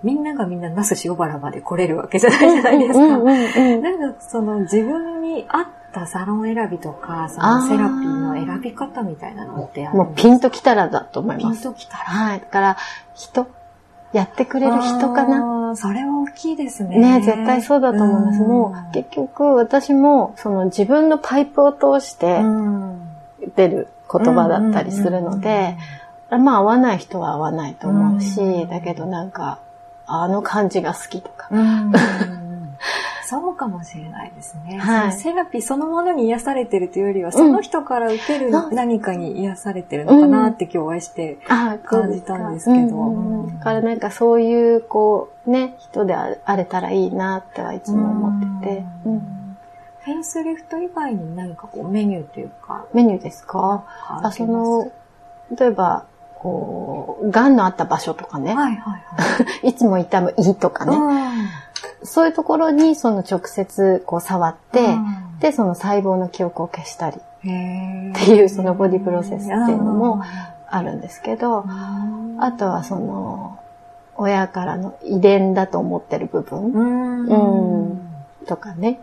[0.03, 2.99] みんながみんな那須塩原まで来れるわけじゃないじゃないですか。
[2.99, 11.63] うんうんうんなんかその自分に合ったサロン選びとか、そのセラピーの選び方みたいなのってあるもうピンときたらだと思いピンます。
[11.63, 12.03] ときたら？
[12.03, 12.39] はい。
[12.39, 12.77] だから、
[13.15, 13.47] 人、
[14.13, 15.69] やってくれる人かな。
[15.71, 16.97] なそれは大きいですね。
[16.97, 18.39] ね絶対そうだと思います。
[18.41, 23.01] んもう、結局私も、その自分のパイプを通してうん
[23.55, 25.77] 出る言葉だったりするので、
[26.29, 29.59] まあ合わない人は合わないと思うし、うんだけどなんか、
[30.05, 31.47] あの感じが好きとか。
[31.51, 31.91] うん
[33.31, 34.77] そうかもしれないですね。
[34.77, 35.13] はい。
[35.13, 38.71] セラピーそのものに癒されてるというよりは、その人から受けるう。
[38.71, 41.39] ん何かに癒されてるのかなって今日お会いして。
[41.47, 42.77] あ感じたんですけど。
[42.77, 43.43] うんうん。
[43.45, 43.57] うん。
[43.59, 48.85] だからなんかそういう、こう、ね、人でああれたらいいなってはいつも思ってて。
[49.05, 49.13] うん。
[49.13, 49.37] うん
[50.03, 53.85] フェイスリフト以外に何かこうメニューというか、メニューですか？
[54.07, 54.91] あ、あその、
[55.55, 56.05] 例えば、
[56.39, 58.99] こう、癌のあった場所とかね、はいはいは
[59.61, 59.69] い。
[59.69, 60.97] いつも痛む胃とかね、
[62.03, 64.95] そういうところにその直接こう触って、
[65.39, 67.17] で、その細胞の記憶を消したり。
[67.17, 70.21] っっていうそのボディプロセスっていうのも
[70.69, 72.07] あるんですけど、あ
[72.39, 73.59] あとはその、
[74.15, 76.71] 親からの遺伝だと思ってる部分。
[76.71, 77.25] うん。
[77.25, 78.01] うん。
[78.45, 79.01] とかね、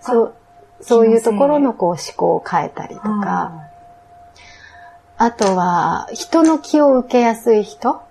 [0.00, 0.34] そう、
[0.80, 3.68] そういうところのこう思考を変えたりとか、
[5.16, 8.02] あとは人の気を受けやすい人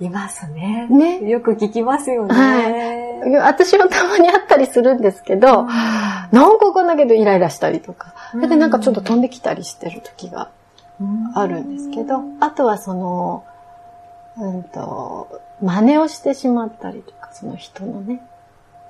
[0.00, 0.86] いますね。
[0.88, 1.28] ね。
[1.28, 2.34] よく聞きますよね。
[2.34, 3.04] はい
[3.40, 10.50] 私もたまにあったりするんですけど、なんかわかんないけどイライラしたりとか、それでなんかちょっと飛んできたりしてる時が
[11.34, 13.44] あるんですけど、あとはその、
[14.36, 18.20] うんと、真似をしてしまったりとか、その人のね。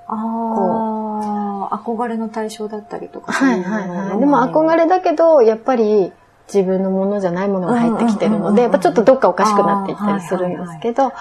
[0.06, 3.32] ああ、憧れの対象だったりとか。
[3.32, 4.18] はいはいはい。
[4.18, 6.12] でも憧れだけど、やっぱり
[6.46, 11.12] 自分のものじゃないものが入ってきてるので、やっぱちょっとどっかおかしくなっていったりするんですけど、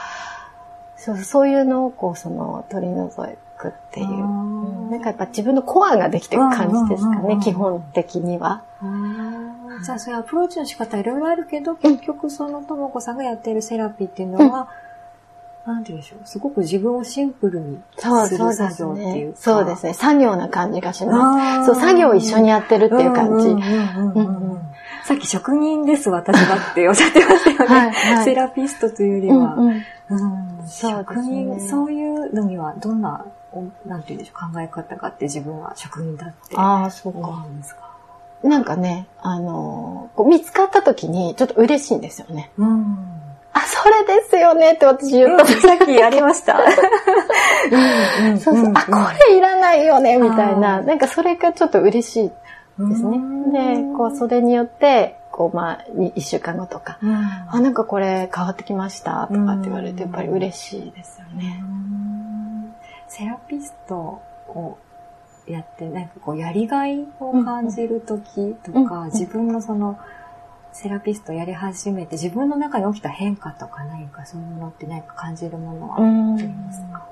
[0.97, 3.09] そうそういうのをこう、その、取り除
[3.57, 4.07] くっていう。
[4.07, 4.63] うん
[4.93, 8.61] なんかやっぱ自分のコアができてる感じですかね、基本的には。
[9.83, 14.67] じゃあ、そういうアプローチの仕方いろいろあるけど、結局そのともこさんがやっているセラピーっていうのは、
[15.65, 19.39] なんて言うんでしょう、すごく自分をシンプルにする作業っていうねか。。
[19.39, 19.93] そうですね。
[19.93, 21.65] 作業な感じがします。
[21.65, 23.55] そう、作業を一緒にやってるっていう感じ。
[25.09, 27.65] うんうんうんうんうんさっき職人です、私はっておっしゃってましたよね。
[27.75, 29.55] はいはいセラピストというよりは。
[29.55, 30.15] うんうんう
[30.63, 37.43] んそう職人、そういうのにはどんな、おなんて言うんでしょう、考え方があって自分は職人だってああ、そう思か。
[37.45, 37.81] うんですか？
[38.43, 42.51] なんかね、あのーこう見つかった時にちょっと嬉しいんですよね。
[42.57, 42.97] うん。
[43.53, 46.57] あ、それですよねって私言った時、さっきやりました。
[47.71, 48.91] うんうんそうそう、あ、こ
[49.29, 50.79] れいらないよね、みたいあな。
[50.81, 52.31] ーなんかそれがちょっと嬉しい
[52.79, 53.19] ですね。
[53.51, 57.13] で、こう、それによって、こう、まあ、に一週間後とか、うん。
[57.13, 61.63] あ、なんかこれ変わってきました、とかって言われて、やっぱり嬉しいですよね。
[63.07, 64.77] セラピストを
[65.47, 69.03] やって、なんかこう、やりがいを感じるときとか、うん。
[69.03, 69.11] うん。
[69.11, 69.99] 自分のその、
[70.73, 77.05] セラピストやり始めて、自分の中に起きた変化とか何かそういうのって何か感じるものはうんありますか、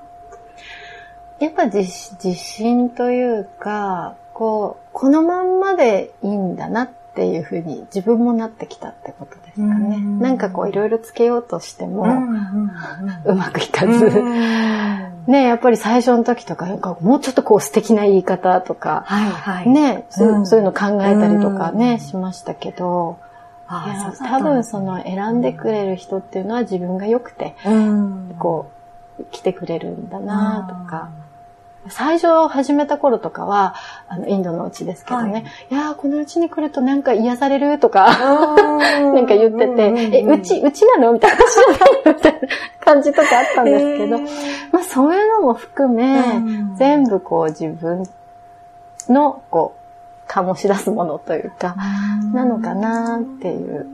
[1.38, 9.98] やっぱ自自信というか、こう、このまんまでいいんだなっていうふうに自分もなってきたってことですかね。
[9.98, 10.18] うん。
[10.18, 12.02] なんかこういろいろつけようとしても、
[13.24, 14.04] うまくいかうず。
[14.06, 15.24] ん。
[15.28, 19.68] ねやっぱり最初の時とか、なんかもうちょっとこう素敵な言い方とか、はいはい。
[19.68, 20.46] ね、そううん。
[20.48, 21.98] そういうの考えたりとかね、うん。
[22.00, 23.20] しましたけど、
[23.68, 28.34] あいや多分その選んでくれる人っていうのは自分が良くて、うん。
[28.40, 28.72] こ
[29.20, 31.10] う、来てくれるんだなとか、
[31.88, 33.74] 最初始めた頃とかは、
[34.08, 35.42] あの、インドのうちですけどね、はい。
[35.70, 41.12] い、やーこのうちに来るとなんか癒されるとか、な なんか言ってて、え、うち、うちなの？
[41.12, 41.38] みたいな、
[42.06, 42.40] みたいな
[42.80, 44.18] 感じとかあったんですけど、
[44.70, 46.22] まあそういうのも含め、
[46.76, 48.04] 全部こう自分
[49.08, 49.74] の、こ
[50.28, 51.74] う、醸し出すものというか、
[52.32, 53.86] なのかなっていう。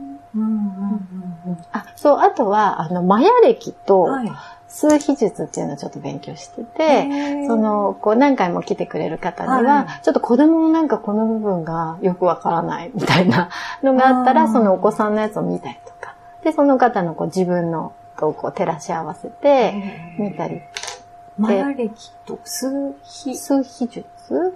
[1.71, 4.31] あ、そう、あとは、あの、マヤ歴とはい
[4.69, 13.49] 数秘術っていうのをちょっと勉強してて、そ、の、こう何回も来てくれる方には、はいちょっと子供のなんかこの部分がよくわからないみたいな
[13.83, 19.73] のがあったら、そのお子さんのやつを見たりとか、で、その方のこう自分のとこう照らし合わせて
[20.17, 20.61] 見たり。
[21.37, 23.35] マヤ歴と数秘。
[23.35, 24.05] 数秘術？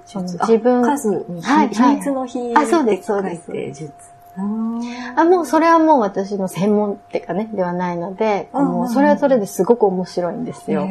[0.05, 1.47] 自分、数に秘。
[1.47, 1.95] はいはい。
[1.95, 3.93] 秘密の秘あそうですって書いて術。
[4.36, 10.88] あ、もうそれはもう私の専門ってかね、ではないので、もうそれはそれですごく面白いんですよ。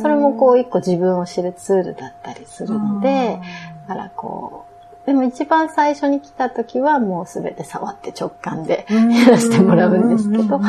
[0.00, 3.40] それもこう一個自分を知るツールだったりするので、
[3.88, 4.66] だからこ
[5.04, 10.60] う、でも一番最初に来た時はもうすべて触って直感でやらせてもらうんですけど、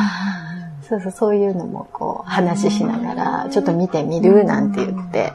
[0.88, 5.32] そうそう、そういうのもこう話しながら、ちょっと見てみるなんて言って。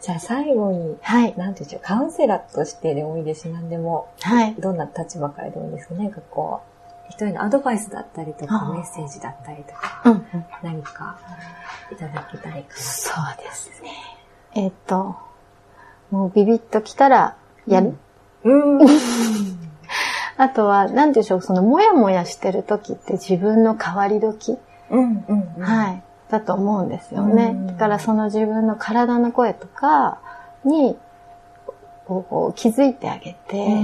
[0.00, 1.34] じゃあ最後に、はい。
[1.36, 4.54] なんていうんでしょう、カウンセラーとしてでもいいですし、何でも、はい。
[4.58, 5.94] どんな立場からでもいいですか
[6.30, 6.60] こ
[7.08, 10.24] う、人へのアドバイスだったりとか、メッセージだったりとか、うんうん
[10.62, 11.18] 何か
[11.90, 13.90] いただけたらいいかそうですね。
[14.54, 15.16] えっと、
[16.10, 17.36] もうビビッと来たら
[17.66, 17.94] やる？
[18.44, 18.52] な。
[18.52, 18.86] うん。
[20.36, 24.56] あとは、なんでしょう、そのもやもやしてる時って自分の変わり時、
[24.90, 25.62] うん、うん。
[25.62, 26.02] はい。
[26.30, 27.56] だと思うんですよね。
[27.68, 30.18] だからその自分の体の声とか
[30.64, 30.96] に、
[32.06, 33.82] こう気づいてあげて、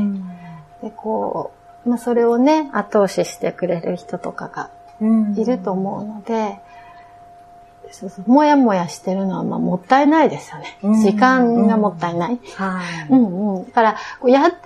[0.83, 1.53] で、こ
[1.85, 4.71] う、まあ、それをね、後押ししてくれる人とかが
[5.37, 6.59] いると思うので、
[7.91, 10.79] そうそうもやもやしてるのはまあもったいないですよね。
[11.03, 12.41] 時間がもったいない。
[13.11, 13.67] うんうん。
[13.67, 13.97] だから、
[14.29, 14.57] やって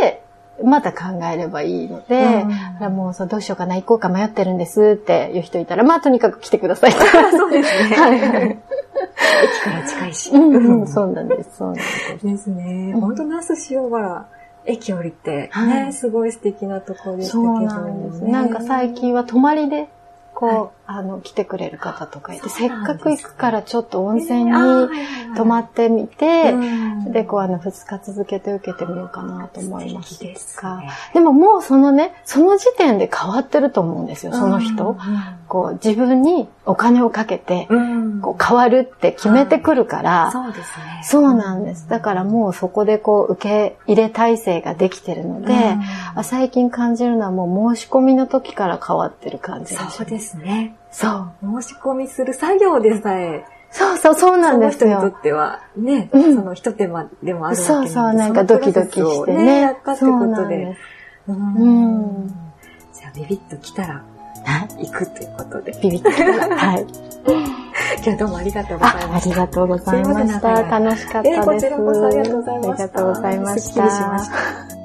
[0.00, 0.23] みて、
[0.62, 2.44] また考えればいいので、
[2.80, 6.92] うん、もうそうどうしようかな、行こうか迷ってるんですっていう人いたら、まあとにかく来てください。
[6.92, 7.96] そうですね。
[7.96, 8.14] はい。
[8.16, 10.30] 駅から近いし。
[10.30, 12.26] うん、うん、そうなんです、そうなんです。
[12.26, 12.92] ですね。
[12.94, 14.26] 本当那須塩原。
[14.66, 18.32] 駅降りて、ね、はい、すごい素敵なところですけど、そうなんですね。
[18.32, 19.88] なんか最近は泊まりで
[20.34, 24.52] こう、あの、来てくれる方とかいて、せっかく行くからちょっと温泉に
[25.34, 26.54] 泊まってみて、
[27.06, 30.82] で、こう、あの、二日続けて受けてみようかなと思いますですか。
[31.14, 34.96] でももうそのね、その時点で変わってると思うんですよ、その人。
[35.48, 37.66] こう、自分にお金をかけて、
[38.20, 41.00] こう、変わるって決めてくるから、そうですね。
[41.02, 41.88] そうなんです。
[41.88, 45.76] だからもうそこでこう、受け入れ体制ができてるので、
[46.22, 50.73] 最近感じるのはもう申し込みの時から変わってる感じそうですね。
[50.94, 51.08] そ
[51.42, 51.62] う。
[51.62, 55.00] 申し込みする作業でさえ、そうそう、そうなんですよ。
[55.00, 59.44] その人にとっては、ね、うん、その一手間でもあるわけなんそうそう、なんかドキドキしてね。
[59.44, 60.76] ねやったってことで。
[61.26, 62.28] うん。
[62.92, 64.04] じゃあ、ビビッと来たら、
[64.78, 65.72] 行くということで。
[65.82, 66.86] ビビッと来たら、はい。
[68.04, 69.16] 今日どうもありがとうございました。
[69.16, 70.50] ありがとうございました。
[70.78, 71.40] 楽しかったです。
[71.44, 72.70] こちらこそありがとうございました。
[72.70, 73.60] ありがとうございました。
[73.60, 74.83] すっきりしました。